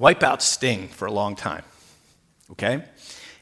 Wipeouts 0.00 0.42
sting 0.42 0.86
for 0.88 1.06
a 1.06 1.12
long 1.12 1.34
time, 1.34 1.64
okay? 2.52 2.84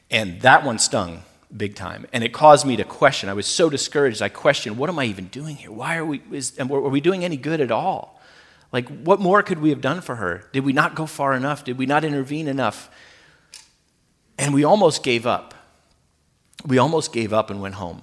And 0.09 0.41
that 0.41 0.65
one 0.65 0.79
stung 0.79 1.21
big 1.55 1.75
time. 1.75 2.07
And 2.11 2.23
it 2.23 2.33
caused 2.33 2.65
me 2.65 2.75
to 2.77 2.83
question. 2.83 3.29
I 3.29 3.33
was 3.33 3.45
so 3.45 3.69
discouraged. 3.69 4.23
I 4.23 4.29
questioned, 4.29 4.77
what 4.77 4.89
am 4.89 4.97
I 4.97 5.05
even 5.05 5.27
doing 5.27 5.55
here? 5.55 5.71
Why 5.71 5.97
are 5.97 6.05
we, 6.05 6.21
is, 6.31 6.57
are 6.59 6.65
we 6.65 6.99
doing 6.99 7.23
any 7.23 7.37
good 7.37 7.61
at 7.61 7.71
all? 7.71 8.19
Like, 8.71 8.89
what 8.89 9.19
more 9.19 9.43
could 9.43 9.59
we 9.59 9.69
have 9.69 9.81
done 9.81 10.01
for 10.01 10.15
her? 10.15 10.45
Did 10.51 10.65
we 10.65 10.73
not 10.73 10.95
go 10.95 11.05
far 11.05 11.33
enough? 11.33 11.63
Did 11.63 11.77
we 11.77 11.85
not 11.85 12.03
intervene 12.03 12.47
enough? 12.47 12.89
And 14.37 14.53
we 14.53 14.63
almost 14.63 15.03
gave 15.03 15.25
up 15.25 15.53
we 16.65 16.77
almost 16.77 17.13
gave 17.13 17.33
up 17.33 17.49
and 17.49 17.61
went 17.61 17.75
home. 17.75 18.01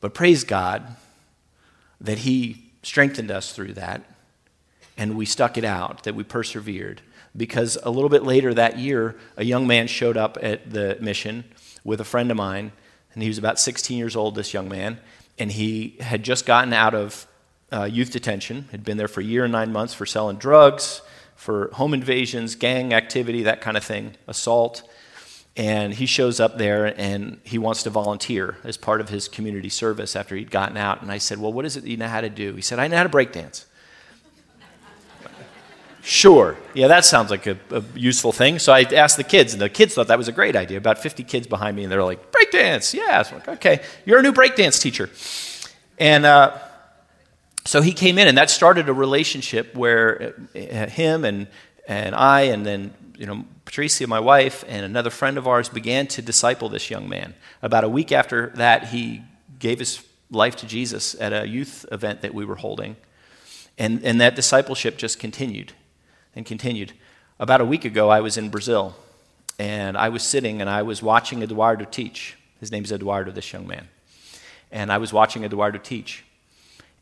But 0.00 0.14
praise 0.14 0.44
God 0.44 0.96
that 2.00 2.18
He 2.18 2.70
strengthened 2.82 3.30
us 3.30 3.52
through 3.52 3.74
that 3.74 4.04
and 4.96 5.16
we 5.16 5.26
stuck 5.26 5.58
it 5.58 5.64
out, 5.64 6.04
that 6.04 6.14
we 6.14 6.22
persevered. 6.22 7.02
Because 7.36 7.76
a 7.82 7.90
little 7.90 8.08
bit 8.08 8.22
later 8.22 8.54
that 8.54 8.78
year, 8.78 9.16
a 9.36 9.44
young 9.44 9.66
man 9.66 9.88
showed 9.88 10.16
up 10.16 10.38
at 10.40 10.70
the 10.70 10.96
mission 11.00 11.44
with 11.84 12.00
a 12.00 12.04
friend 12.04 12.30
of 12.30 12.36
mine, 12.36 12.72
and 13.12 13.22
he 13.22 13.28
was 13.28 13.36
about 13.36 13.58
16 13.58 13.98
years 13.98 14.16
old, 14.16 14.34
this 14.34 14.54
young 14.54 14.70
man, 14.70 14.98
and 15.38 15.52
he 15.52 15.96
had 16.00 16.22
just 16.22 16.46
gotten 16.46 16.72
out 16.72 16.94
of 16.94 17.26
uh, 17.70 17.84
youth 17.84 18.10
detention, 18.10 18.68
had 18.70 18.84
been 18.84 18.96
there 18.96 19.08
for 19.08 19.20
a 19.20 19.24
year 19.24 19.44
and 19.44 19.52
nine 19.52 19.70
months 19.70 19.92
for 19.92 20.06
selling 20.06 20.38
drugs, 20.38 21.02
for 21.34 21.68
home 21.74 21.92
invasions, 21.92 22.54
gang 22.54 22.94
activity, 22.94 23.42
that 23.42 23.60
kind 23.60 23.76
of 23.76 23.84
thing, 23.84 24.14
assault. 24.26 24.88
And 25.56 25.94
he 25.94 26.04
shows 26.04 26.38
up 26.38 26.58
there 26.58 26.98
and 27.00 27.40
he 27.42 27.56
wants 27.56 27.82
to 27.84 27.90
volunteer 27.90 28.58
as 28.62 28.76
part 28.76 29.00
of 29.00 29.08
his 29.08 29.26
community 29.26 29.70
service 29.70 30.14
after 30.14 30.36
he'd 30.36 30.50
gotten 30.50 30.76
out. 30.76 31.00
And 31.00 31.10
I 31.10 31.16
said, 31.18 31.38
Well, 31.38 31.52
what 31.52 31.64
is 31.64 31.76
it 31.76 31.84
you 31.84 31.96
know 31.96 32.08
how 32.08 32.20
to 32.20 32.28
do? 32.28 32.54
He 32.54 32.62
said, 32.62 32.78
I 32.78 32.88
know 32.88 32.98
how 32.98 33.04
to 33.04 33.08
break 33.08 33.32
dance. 33.32 33.64
sure. 36.02 36.58
Yeah, 36.74 36.88
that 36.88 37.06
sounds 37.06 37.30
like 37.30 37.46
a, 37.46 37.58
a, 37.70 37.82
useful 37.94 38.32
thing. 38.32 38.58
So 38.58 38.70
I 38.70 38.82
asked 38.82 39.16
the 39.16 39.24
kids, 39.24 39.54
and 39.54 39.62
the 39.62 39.70
kids 39.70 39.94
thought 39.94 40.08
that 40.08 40.18
was 40.18 40.28
a 40.28 40.32
great 40.32 40.56
idea. 40.56 40.76
About 40.76 40.98
50 40.98 41.24
kids 41.24 41.46
behind 41.46 41.74
me, 41.74 41.84
and 41.84 41.90
they're 41.90 42.04
like, 42.04 42.30
Break 42.32 42.50
dance. 42.50 42.92
Yeah. 42.92 43.22
So 43.22 43.36
like, 43.36 43.48
okay, 43.48 43.82
you're 44.04 44.18
a 44.18 44.22
new 44.22 44.32
break 44.32 44.56
dance 44.56 44.78
teacher. 44.78 45.08
And 45.98 46.26
uh, 46.26 46.58
so 47.64 47.80
he 47.80 47.92
came 47.92 48.18
in, 48.18 48.28
and 48.28 48.36
that 48.36 48.50
started 48.50 48.90
a 48.90 48.92
relationship 48.92 49.74
where 49.74 50.34
uh, 50.54 50.58
him 50.86 51.24
and, 51.24 51.46
and 51.88 52.14
I, 52.14 52.42
and 52.42 52.66
then 52.66 52.92
you 53.18 53.26
know, 53.26 53.44
Patricia, 53.64 54.06
my 54.06 54.20
wife, 54.20 54.64
and 54.68 54.84
another 54.84 55.10
friend 55.10 55.38
of 55.38 55.46
ours 55.46 55.68
began 55.68 56.06
to 56.08 56.22
disciple 56.22 56.68
this 56.68 56.90
young 56.90 57.08
man. 57.08 57.34
About 57.62 57.84
a 57.84 57.88
week 57.88 58.12
after 58.12 58.48
that, 58.56 58.88
he 58.88 59.22
gave 59.58 59.78
his 59.78 60.02
life 60.30 60.56
to 60.56 60.66
Jesus 60.66 61.14
at 61.20 61.32
a 61.32 61.48
youth 61.48 61.86
event 61.90 62.22
that 62.22 62.34
we 62.34 62.44
were 62.44 62.56
holding. 62.56 62.96
And, 63.78 64.04
and 64.04 64.20
that 64.20 64.36
discipleship 64.36 64.96
just 64.96 65.18
continued 65.18 65.72
and 66.34 66.44
continued. 66.44 66.92
About 67.38 67.60
a 67.60 67.64
week 67.64 67.84
ago, 67.84 68.08
I 68.08 68.20
was 68.20 68.36
in 68.36 68.48
Brazil, 68.48 68.94
and 69.58 69.96
I 69.96 70.08
was 70.08 70.22
sitting 70.22 70.60
and 70.60 70.68
I 70.68 70.82
was 70.82 71.02
watching 71.02 71.42
Eduardo 71.42 71.84
teach. 71.84 72.36
His 72.60 72.70
name 72.70 72.84
is 72.84 72.92
Eduardo, 72.92 73.30
this 73.30 73.52
young 73.52 73.66
man. 73.66 73.88
And 74.70 74.92
I 74.92 74.98
was 74.98 75.12
watching 75.12 75.44
Eduardo 75.44 75.78
teach. 75.78 76.24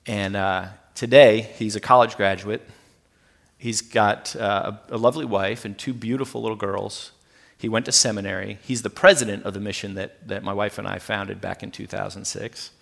And 0.07 0.37
uh, 0.37 0.67
today, 0.95 1.53
he's 1.57 1.77
a 1.77 1.81
college 1.81 2.17
graduate 2.17 2.63
He's 3.65 3.81
got 3.81 4.37
uh, 4.37 4.73
a, 4.91 4.99
lovely 4.99 5.25
wife 5.25 5.65
and 5.65 5.79
two 5.79 5.95
beautiful 5.95 6.43
little 6.43 6.55
girls. 6.55 7.13
He 7.57 7.67
went 7.67 7.87
to 7.87 7.93
seminary. 7.93 8.59
He's 8.63 8.83
the 8.83 8.91
president 8.91 9.45
of 9.45 9.55
the 9.55 9.59
mission 9.59 9.95
that, 9.95 10.29
that 10.29 10.43
my 10.43 10.53
wife 10.53 10.77
and 10.77 10.87
I 10.87 10.99
founded 10.99 11.41
back 11.41 11.63
in 11.63 11.71
2006. 11.71 12.73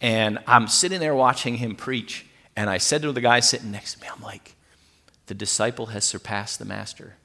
And 0.00 0.38
I'm 0.46 0.66
sitting 0.66 1.00
there 1.00 1.14
watching 1.14 1.56
him 1.56 1.76
preach, 1.76 2.24
and 2.56 2.70
I 2.70 2.78
said 2.78 3.02
to 3.02 3.12
the 3.12 3.20
guy 3.20 3.40
sitting 3.40 3.70
next 3.70 3.96
to 3.96 4.00
me, 4.00 4.08
I'm 4.10 4.22
like, 4.22 4.54
the 5.26 5.34
disciple 5.34 5.84
has 5.88 6.06
surpassed 6.06 6.58
the 6.58 6.64
master. 6.64 7.16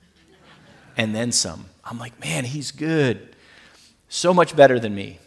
And 0.98 1.16
then 1.16 1.32
some. 1.32 1.68
I'm 1.86 2.00
like, 2.00 2.20
man, 2.20 2.44
he's 2.44 2.72
good. 2.72 3.34
So 4.10 4.34
much 4.34 4.58
better 4.58 4.78
than 4.78 4.94
me. 4.94 5.20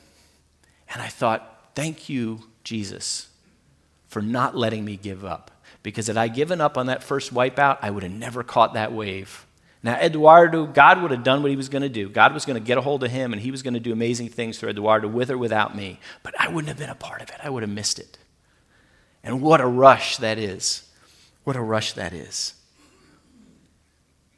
And 0.92 1.00
I 1.00 1.08
thought, 1.08 1.70
thank 1.74 2.10
you, 2.10 2.50
Jesus, 2.64 3.28
for 4.08 4.20
not 4.20 4.54
letting 4.54 4.84
me 4.84 4.98
give 4.98 5.24
up. 5.24 5.52
Because 5.86 6.08
had 6.08 6.16
I 6.16 6.26
given 6.26 6.60
up 6.60 6.76
on 6.76 6.86
that 6.86 7.04
first 7.04 7.32
wipeout, 7.32 7.78
I 7.80 7.90
would 7.90 8.02
have 8.02 8.10
never 8.10 8.42
caught 8.42 8.74
that 8.74 8.92
wave. 8.92 9.46
Now, 9.84 9.94
Eduardo, 9.94 10.66
God 10.66 11.00
would 11.00 11.12
have 11.12 11.22
done 11.22 11.42
what 11.42 11.50
he 11.52 11.56
was 11.56 11.68
going 11.68 11.82
to 11.82 11.88
do. 11.88 12.08
God 12.08 12.34
was 12.34 12.44
going 12.44 12.60
to 12.60 12.66
get 12.66 12.76
a 12.76 12.80
hold 12.80 13.04
of 13.04 13.12
him, 13.12 13.32
and 13.32 13.40
he 13.40 13.52
was 13.52 13.62
going 13.62 13.74
to 13.74 13.78
do 13.78 13.92
amazing 13.92 14.30
things 14.30 14.58
through 14.58 14.70
Eduardo 14.70 15.06
with 15.06 15.30
or 15.30 15.38
without 15.38 15.76
me. 15.76 16.00
But 16.24 16.34
I 16.40 16.48
wouldn't 16.48 16.66
have 16.70 16.78
been 16.80 16.90
a 16.90 16.96
part 16.96 17.22
of 17.22 17.28
it. 17.28 17.36
I 17.40 17.50
would 17.50 17.62
have 17.62 17.70
missed 17.70 18.00
it. 18.00 18.18
And 19.22 19.40
what 19.40 19.60
a 19.60 19.66
rush 19.68 20.16
that 20.16 20.38
is. 20.38 20.90
What 21.44 21.54
a 21.54 21.62
rush 21.62 21.92
that 21.92 22.12
is. 22.12 22.54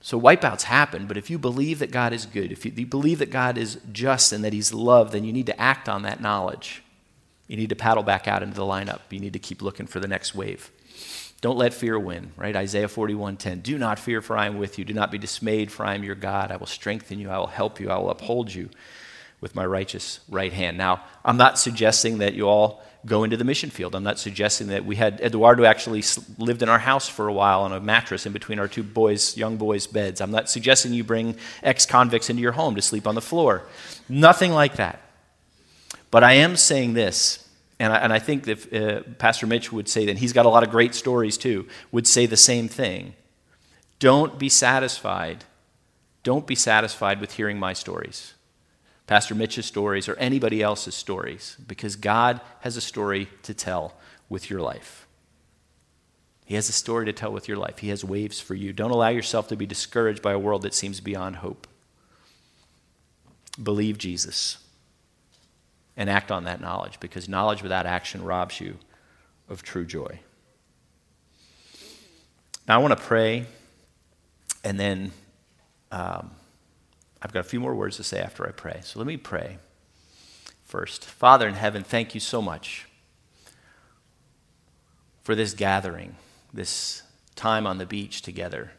So, 0.03 0.21
wipeouts 0.21 0.65
happen, 0.65 1.07
but 1.07 1.17
if 1.17 1.31
you 1.31 1.39
believe 1.39 1.79
that 1.79 1.91
God 1.91 2.13
is 2.13 2.27
good, 2.27 2.53
if 2.53 2.67
you 2.67 2.85
believe 2.85 3.21
that 3.21 3.31
God 3.31 3.57
is 3.57 3.81
just 3.91 4.35
and 4.35 4.45
that 4.45 4.53
He's 4.53 4.75
love, 4.75 5.13
then 5.13 5.25
you 5.25 5.33
need 5.33 5.47
to 5.47 5.59
act 5.59 5.89
on 5.89 6.03
that 6.03 6.21
knowledge. 6.21 6.83
You 7.47 7.57
need 7.57 7.71
to 7.71 7.75
paddle 7.75 8.03
back 8.03 8.29
out 8.29 8.43
into 8.43 8.57
the 8.57 8.65
lineup. 8.65 9.01
You 9.09 9.21
need 9.21 9.33
to 9.33 9.39
keep 9.39 9.63
looking 9.63 9.87
for 9.87 9.99
the 9.99 10.07
next 10.07 10.35
wave. 10.35 10.71
Don't 11.41 11.59
let 11.59 11.73
fear 11.73 11.99
win, 11.99 12.33
right? 12.37 12.57
Isaiah 12.57 12.89
41:10. 12.89 13.63
Do 13.63 13.79
not 13.79 13.99
fear, 13.99 14.21
for 14.21 14.37
I 14.37 14.47
am 14.47 14.59
with 14.59 14.79
you. 14.79 14.85
Do 14.85 14.93
not 14.93 15.13
be 15.13 15.19
dismayed, 15.19 15.71
for 15.71 15.87
I 15.87 15.95
am 15.95 16.03
your 16.03 16.17
God. 16.17 16.51
I 16.51 16.57
will 16.57 16.67
strengthen 16.67 17.21
you. 17.21 17.31
I 17.31 17.39
will 17.39 17.47
help 17.47 17.79
you. 17.79 17.91
I 17.91 17.99
will 17.99 18.11
uphold 18.11 18.53
you 18.53 18.71
with 19.41 19.55
my 19.55 19.65
righteous 19.65 20.19
right 20.29 20.53
hand. 20.53 20.77
Now, 20.77 21.03
I'm 21.25 21.37
not 21.37 21.59
suggesting 21.59 22.19
that 22.19 22.35
you 22.35 22.49
all 22.49 22.83
go 23.07 23.23
into 23.23 23.37
the 23.37 23.45
mission 23.45 23.71
field. 23.71 23.95
I'm 23.95 24.03
not 24.03 24.19
suggesting 24.19 24.67
that 24.69 24.85
we 24.85 24.97
had 24.97 25.21
Eduardo 25.21 25.65
actually 25.65 26.03
lived 26.39 26.63
in 26.63 26.69
our 26.69 26.81
house 26.81 27.09
for 27.09 27.29
a 27.29 27.33
while 27.33 27.61
on 27.61 27.73
a 27.73 27.79
mattress 27.79 28.27
in 28.27 28.33
between 28.33 28.59
our 28.59 28.67
two 28.67 28.83
boys, 28.83 29.37
young 29.37 29.57
boys' 29.57 29.87
beds. 29.87 30.21
I'm 30.21 30.33
not 30.33 30.51
suggesting 30.51 30.93
you 30.93 31.05
bring 31.05 31.37
ex-convicts 31.63 32.29
into 32.29 32.43
your 32.43 32.53
home 32.53 32.75
to 32.75 32.83
sleep 32.83 33.07
on 33.07 33.15
the 33.15 33.21
floor. 33.21 33.63
Nothing 34.09 34.51
like 34.51 34.75
that. 34.75 35.01
But 36.11 36.25
I 36.25 36.33
am 36.33 36.57
saying 36.57 36.95
this 36.95 37.48
and 37.79 37.93
I, 37.93 37.97
and 37.99 38.13
I 38.13 38.19
think 38.19 38.45
that 38.45 38.73
uh, 38.73 39.03
Pastor 39.19 39.47
Mitch 39.47 39.73
would 39.73 39.89
say 39.89 40.07
that 40.07 40.19
he's 40.19 40.33
got 40.33 40.47
a 40.47 40.49
lot 40.49 40.63
of 40.63 40.71
great 40.71 40.95
stories 40.95 41.39
too, 41.39 41.67
would 41.93 42.07
say 42.07 42.27
the 42.27 42.37
same 42.37 42.69
thing. 42.69 43.15
Don't 43.99 44.39
be 44.39 44.49
satisfied. 44.49 45.45
Don't 46.23 46.47
be 46.47 46.55
satisfied 46.55 47.21
with 47.21 47.35
hearing 47.35 47.59
my 47.59 47.73
stories, 47.73 48.35
Pastor 49.07 49.35
Mitch's 49.35 49.67
stories, 49.67 50.09
or 50.09 50.17
anybody 50.17 50.63
else's 50.63 50.95
stories, 50.95 51.57
because 51.67 51.97
God 51.97 52.41
has 52.61 52.77
a 52.77 52.81
story 52.83 53.29
to 53.45 53.55
tell 53.55 53.95
with 54.29 54.51
your 54.51 54.61
life. 54.61 55.07
He 56.45 56.55
has 56.55 56.69
a 56.69 56.73
story 56.73 57.07
to 57.07 57.13
tell 57.13 57.33
with 57.33 57.47
your 57.47 57.57
life. 57.57 57.79
He 57.79 57.91
has 57.91 58.05
waves 58.05 58.41
for 58.41 58.55
you. 58.55 58.73
Don't 58.73 58.91
allow 58.91 59.09
yourself 59.09 59.49
to 59.49 59.57
be 59.57 59.67
discouraged 59.67 60.23
by 60.23 60.33
a 60.33 60.39
world 60.39 60.63
that 60.63 60.75
seems 60.75 61.01
beyond 61.01 61.37
hope. 61.37 61.67
Believe 63.63 63.99
Jesus 63.99 64.59
and 65.99 66.09
act 66.09 66.31
on 66.31 66.45
that 66.45 66.61
knowledge 66.61 67.01
because 67.01 67.29
knowledge 67.29 67.61
without 67.61 67.85
action 67.85 68.25
robs 68.25 68.61
you 68.61 68.79
of 69.49 69.63
true 69.63 69.85
joy. 69.85 70.21
Now, 72.69 72.77
I 72.77 72.79
want 72.79 72.97
to 72.97 73.05
pray, 73.05 73.47
and 74.63 74.79
then 74.79 75.11
um, 75.91 76.31
I've 77.21 77.33
got 77.33 77.41
a 77.41 77.49
few 77.49 77.59
more 77.59 77.75
words 77.75 77.97
to 77.97 78.05
say 78.05 78.21
after 78.21 78.47
I 78.47 78.53
pray. 78.53 78.81
So 78.85 79.01
let 79.01 79.07
me 79.07 79.17
pray 79.17 79.59
first. 80.65 81.05
Father 81.05 81.49
in 81.49 81.55
heaven, 81.55 81.83
thank 81.83 82.15
you 82.15 82.21
so 82.21 82.41
much 82.41 82.87
for 85.23 85.35
this 85.35 85.53
gathering, 85.53 86.15
this 86.55 87.03
time 87.35 87.67
on 87.67 87.79
the 87.79 87.87
beach 87.87 88.23
together, 88.23 88.71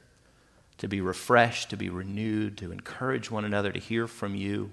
to 0.77 0.87
be 0.87 1.01
refreshed, 1.01 1.69
to 1.71 1.75
be 1.75 1.89
renewed, 1.89 2.57
to 2.59 2.71
encourage 2.71 3.29
one 3.29 3.43
another, 3.43 3.73
to 3.73 3.79
hear 3.79 4.07
from 4.07 4.35
you, 4.35 4.71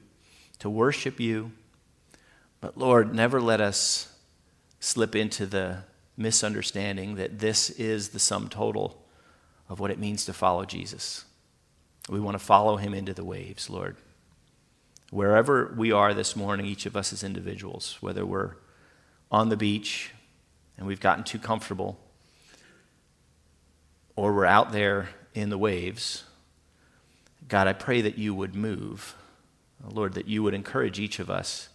to 0.60 0.70
worship 0.70 1.18
you 1.18 1.50
but 2.60 2.76
Lord, 2.78 3.14
never 3.14 3.40
let 3.40 3.60
us 3.60 4.12
slip 4.80 5.14
into 5.14 5.46
the 5.46 5.78
misunderstanding 6.16 7.16
that 7.16 7.38
this 7.38 7.70
is 7.70 8.10
the 8.10 8.18
sum 8.18 8.48
total 8.48 9.02
of 9.68 9.80
what 9.80 9.90
it 9.90 9.98
means 9.98 10.24
to 10.24 10.32
follow 10.32 10.64
Jesus. 10.64 11.24
We 12.08 12.20
want 12.20 12.38
to 12.38 12.44
follow 12.44 12.76
him 12.76 12.94
into 12.94 13.12
the 13.12 13.24
waves, 13.24 13.68
Lord. 13.68 13.96
Wherever 15.10 15.74
we 15.76 15.92
are 15.92 16.14
this 16.14 16.36
morning, 16.36 16.66
each 16.66 16.86
of 16.86 16.96
us 16.96 17.12
as 17.12 17.22
individuals, 17.22 17.96
whether 18.00 18.24
we're 18.24 18.54
on 19.30 19.48
the 19.48 19.56
beach 19.56 20.10
and 20.78 20.86
we've 20.86 21.00
gotten 21.00 21.24
too 21.24 21.38
comfortable, 21.38 21.98
or 24.14 24.32
we're 24.32 24.46
out 24.46 24.72
there 24.72 25.10
in 25.34 25.50
the 25.50 25.58
waves, 25.58 26.24
God, 27.48 27.66
I 27.68 27.72
pray 27.72 28.00
that 28.00 28.18
you 28.18 28.34
would 28.34 28.54
move. 28.54 29.14
Lord, 29.86 30.14
that 30.14 30.26
you 30.26 30.42
would 30.42 30.54
encourage 30.54 30.98
each 30.98 31.18
of 31.18 31.30
us 31.30 31.68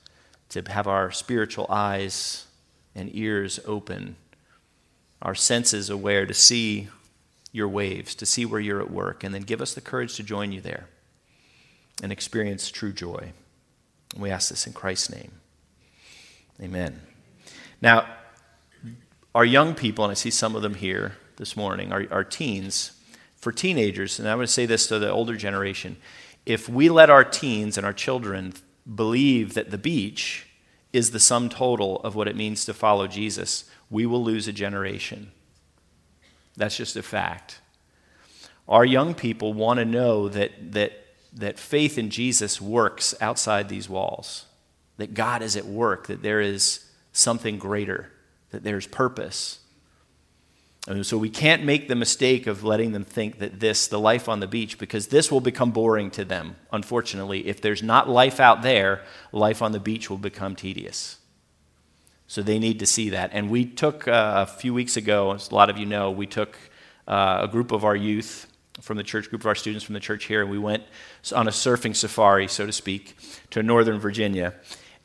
to 0.52 0.62
have 0.70 0.86
our 0.86 1.12
spiritual 1.12 1.66
eyes 1.70 2.46
and 2.94 3.10
ears 3.16 3.60
open, 3.66 4.18
our 5.22 5.34
senses 5.36 5.90
aware 5.90 6.26
to 6.26 6.34
see 6.34 6.90
your 7.54 7.70
waves, 7.70 8.14
to 8.16 8.26
see 8.26 8.46
where 8.46 8.60
you're 8.60 8.82
at 8.82 8.92
work, 8.92 9.24
and 9.24 9.34
then 9.34 9.44
give 9.44 9.62
us 9.62 9.74
the 9.74 9.82
courage 9.82 10.16
to 10.16 10.24
join 10.24 10.52
you 10.52 10.60
there 10.62 10.88
and 12.04 12.12
experience 12.12 12.70
true 12.70 12.92
joy. 12.92 13.32
And 14.14 14.22
we 14.22 14.30
ask 14.30 14.50
this 14.50 14.68
in 14.68 14.74
Christ's 14.74 15.12
name. 15.12 15.32
Amen. 16.62 17.00
Now, 17.82 18.08
our 19.34 19.46
young 19.46 19.74
people, 19.74 20.04
and 20.04 20.12
I 20.12 20.16
see 20.16 20.32
some 20.32 20.56
of 20.56 20.62
them 20.62 20.76
here 20.76 21.18
this 21.38 21.56
morning, 21.56 21.94
our, 21.94 22.06
our 22.12 22.24
teens, 22.26 22.92
for 23.38 23.54
teenagers, 23.54 24.20
and 24.20 24.28
I'm 24.28 24.38
going 24.38 24.48
to 24.48 24.52
say 24.52 24.66
this 24.66 24.88
to 24.88 25.00
the 25.00 25.10
older 25.10 25.36
generation 25.36 25.98
if 26.46 26.68
we 26.68 26.90
let 26.90 27.10
our 27.10 27.24
teens 27.24 27.78
and 27.78 27.86
our 27.86 27.94
children 27.94 28.54
believe 28.96 29.54
that 29.54 29.72
the 29.72 29.78
beach 29.78 30.48
is 30.94 31.12
the 31.12 31.20
sum 31.20 31.50
total 31.50 32.02
of 32.02 32.16
what 32.16 32.28
it 32.28 32.36
means 32.36 32.66
to 32.66 32.74
follow 32.74 33.08
Jesus, 33.08 33.66
we 33.90 34.06
will 34.06 34.24
lose 34.24 34.48
a 34.48 34.54
generation. 34.54 35.32
That's 36.58 36.76
just 36.76 36.96
a 36.96 37.04
fact. 37.04 37.62
Our 38.68 38.86
young 38.86 39.14
people 39.14 39.54
want 39.54 39.80
to 39.80 39.86
know 39.86 40.30
that, 40.30 40.74
that, 40.74 40.94
that 41.34 41.60
faith 41.60 41.98
in 41.98 42.10
Jesus 42.10 42.62
works 42.62 43.16
outside 43.22 43.70
these 43.70 43.90
walls, 43.90 44.46
that 44.98 45.14
God 45.14 45.42
is 45.42 45.56
at 45.56 45.66
work, 45.66 46.08
that 46.08 46.22
there 46.22 46.42
is 46.42 46.86
something 47.14 47.58
greater, 47.58 48.12
that 48.52 48.64
there's 48.64 48.88
purpose. 48.88 49.60
And 50.88 51.06
so 51.06 51.16
we 51.16 51.30
can't 51.30 51.64
make 51.64 51.88
the 51.88 51.96
mistake 51.96 52.48
of 52.48 52.64
letting 52.64 52.92
them 52.92 53.04
think 53.04 53.38
that 53.38 53.60
this, 53.60 53.88
the 53.88 54.00
life 54.00 54.28
on 54.28 54.40
the 54.40 54.48
beach, 54.48 54.80
because 54.80 55.08
this 55.08 55.32
will 55.32 55.40
become 55.42 55.72
boring 55.72 56.10
to 56.12 56.26
them, 56.26 56.56
unfortunately. 56.72 57.48
If 57.48 57.62
there's 57.62 57.84
not 57.84 58.10
life 58.10 58.40
out 58.40 58.64
there, 58.64 59.04
life 59.32 59.62
on 59.62 59.74
the 59.74 59.80
beach 59.80 60.10
will 60.10 60.18
become 60.18 60.56
tedious. 60.56 61.20
So 62.26 62.42
they 62.42 62.58
need 62.58 62.80
to 62.80 62.88
see 62.88 63.10
that. 63.10 63.30
And 63.34 63.52
we 63.52 63.66
took 63.66 64.08
uh, 64.08 64.46
a 64.48 64.52
few 64.52 64.74
weeks 64.74 64.98
ago, 64.98 65.34
as 65.34 65.52
a 65.52 65.56
lot 65.56 65.70
of 65.70 65.78
you 65.78 65.86
know, 65.86 66.10
we 66.10 66.26
took 66.26 66.58
uh, 67.08 67.42
a 67.44 67.48
group 67.48 67.72
of 67.72 67.86
our 67.86 67.96
youth 67.96 68.48
from 68.80 68.98
the 68.98 69.04
church, 69.04 69.30
group 69.30 69.42
of 69.42 69.48
our 69.48 69.56
students 69.56 69.86
from 69.86 69.94
the 69.94 70.00
church 70.00 70.26
here, 70.26 70.42
and 70.42 70.50
we 70.50 70.58
went 70.58 70.84
on 71.36 71.48
a 71.48 71.52
surfing 71.52 71.96
safari, 71.96 72.48
so 72.48 72.66
to 72.66 72.72
speak, 72.72 73.16
to 73.52 73.62
Northern 73.62 74.00
Virginia. 74.00 74.56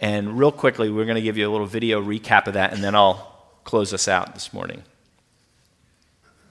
And 0.01 0.39
real 0.39 0.53
quickly, 0.53 0.89
we're 0.89 1.05
going 1.05 1.17
to 1.17 1.23
give 1.23 1.37
you 1.37 1.47
a 1.47 1.53
little 1.53 1.67
video 1.67 2.03
recap 2.03 2.47
of 2.47 2.55
that, 2.55 2.73
and 2.73 2.83
then 2.83 2.95
I'll 2.95 3.59
close 3.65 3.93
us 3.93 4.09
out 4.09 4.33
this 4.33 4.55
morning. 4.55 4.83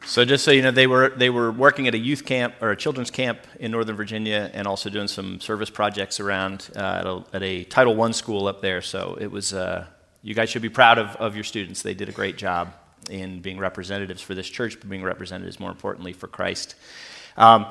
So 0.08 0.24
just 0.24 0.44
so 0.44 0.52
you 0.52 0.62
know, 0.62 0.70
they 0.70 0.86
were 0.86 1.10
they 1.10 1.32
were 1.32 1.52
working 1.52 1.88
at 1.88 1.96
a 1.96 1.98
youth 1.98 2.26
camp 2.26 2.54
or 2.62 2.70
a 2.70 2.78
children's 2.78 3.10
camp 3.10 3.40
in 3.60 3.72
Northern 3.72 3.96
Virginia, 3.96 4.52
and 4.54 4.68
also 4.68 4.88
doing 4.92 5.08
some 5.08 5.42
service 5.42 5.72
projects 5.72 6.20
around 6.20 6.70
uh, 6.76 6.80
at, 6.80 7.06
a, 7.08 7.24
at, 7.34 7.44
a, 7.44 7.64
Title 7.64 8.00
I 8.00 8.12
school 8.12 8.48
up 8.48 8.62
there. 8.62 8.84
So 8.84 9.18
it 9.20 9.32
was 9.32 9.52
uh, 9.52 9.88
you 10.22 10.36
guys 10.36 10.52
should 10.52 10.62
be 10.62 10.70
proud 10.70 11.00
of, 11.00 11.16
of 11.16 11.34
your 11.34 11.44
students. 11.44 11.82
They 11.82 11.96
did 11.96 12.08
a 12.08 12.12
great 12.12 12.38
job 12.38 12.74
in 13.10 13.42
being 13.42 13.58
representatives 13.58 14.22
for 14.22 14.36
this 14.36 14.48
church, 14.48 14.80
but 14.80 14.88
being 14.88 15.04
representatives 15.04 15.60
more 15.60 15.72
importantly 15.72 16.14
for 16.14 16.28
Christ. 16.28 16.76
Um, 17.36 17.66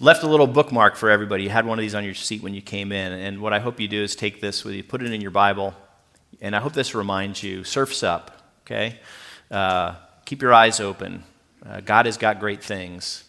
left 0.00 0.22
a 0.22 0.28
little 0.28 0.46
bookmark 0.46 0.96
for 0.96 1.10
everybody. 1.10 1.42
You 1.42 1.50
had 1.50 1.66
one 1.66 1.78
of 1.78 1.82
these 1.82 1.94
on 1.94 2.02
your 2.02 2.14
seat 2.14 2.42
when 2.42 2.54
you 2.54 2.62
came 2.62 2.92
in, 2.92 3.12
and 3.12 3.42
what 3.42 3.52
I 3.52 3.58
hope 3.58 3.78
you 3.78 3.88
do 3.88 4.02
is 4.02 4.16
take 4.16 4.40
this 4.40 4.64
with 4.64 4.74
you, 4.74 4.82
put 4.82 5.02
it 5.02 5.12
in 5.12 5.20
your 5.20 5.30
Bible, 5.30 5.74
and 6.40 6.56
I 6.56 6.60
hope 6.60 6.72
this 6.72 6.94
reminds 6.94 7.42
you: 7.42 7.62
surfs 7.62 8.02
up. 8.02 8.42
Okay, 8.64 9.00
uh, 9.50 9.96
keep 10.24 10.40
your 10.40 10.54
eyes 10.54 10.80
open 10.80 11.24
uh, 11.66 11.80
God 11.80 12.06
has 12.06 12.16
got 12.16 12.40
great 12.40 12.62
things. 12.62 13.24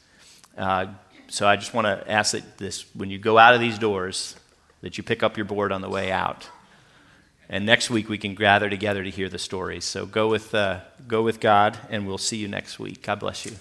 Uh, 0.57 0.88
so 1.27 1.47
I 1.47 1.55
just 1.55 1.73
want 1.73 1.86
to 1.86 2.11
ask 2.11 2.34
that 2.34 2.57
this, 2.57 2.86
when 2.95 3.09
you 3.09 3.17
go 3.17 3.38
out 3.38 3.53
of 3.55 3.59
these 3.59 3.79
doors, 3.79 4.36
that 4.81 4.97
you 4.97 5.03
pick 5.03 5.23
up 5.23 5.38
your 5.38 5.45
board 5.45 5.71
on 5.71 5.81
the 5.81 5.89
way 5.89 6.11
out. 6.11 6.49
And 7.49 7.65
next 7.65 7.89
week 7.89 8.09
we 8.09 8.17
can 8.17 8.36
gather 8.36 8.69
together 8.69 9.03
to 9.03 9.09
hear 9.09 9.29
the 9.29 9.39
stories. 9.39 9.86
So 9.86 10.05
go 10.05 10.27
with, 10.27 10.53
uh, 10.55 10.81
go 11.07 11.21
with 11.21 11.39
God, 11.39 11.77
and 11.89 12.07
we'll 12.07 12.17
see 12.17 12.38
you 12.38 12.47
next 12.47 12.79
week. 12.79 13.01
God 13.01 13.19
bless 13.19 13.45
you. 13.45 13.53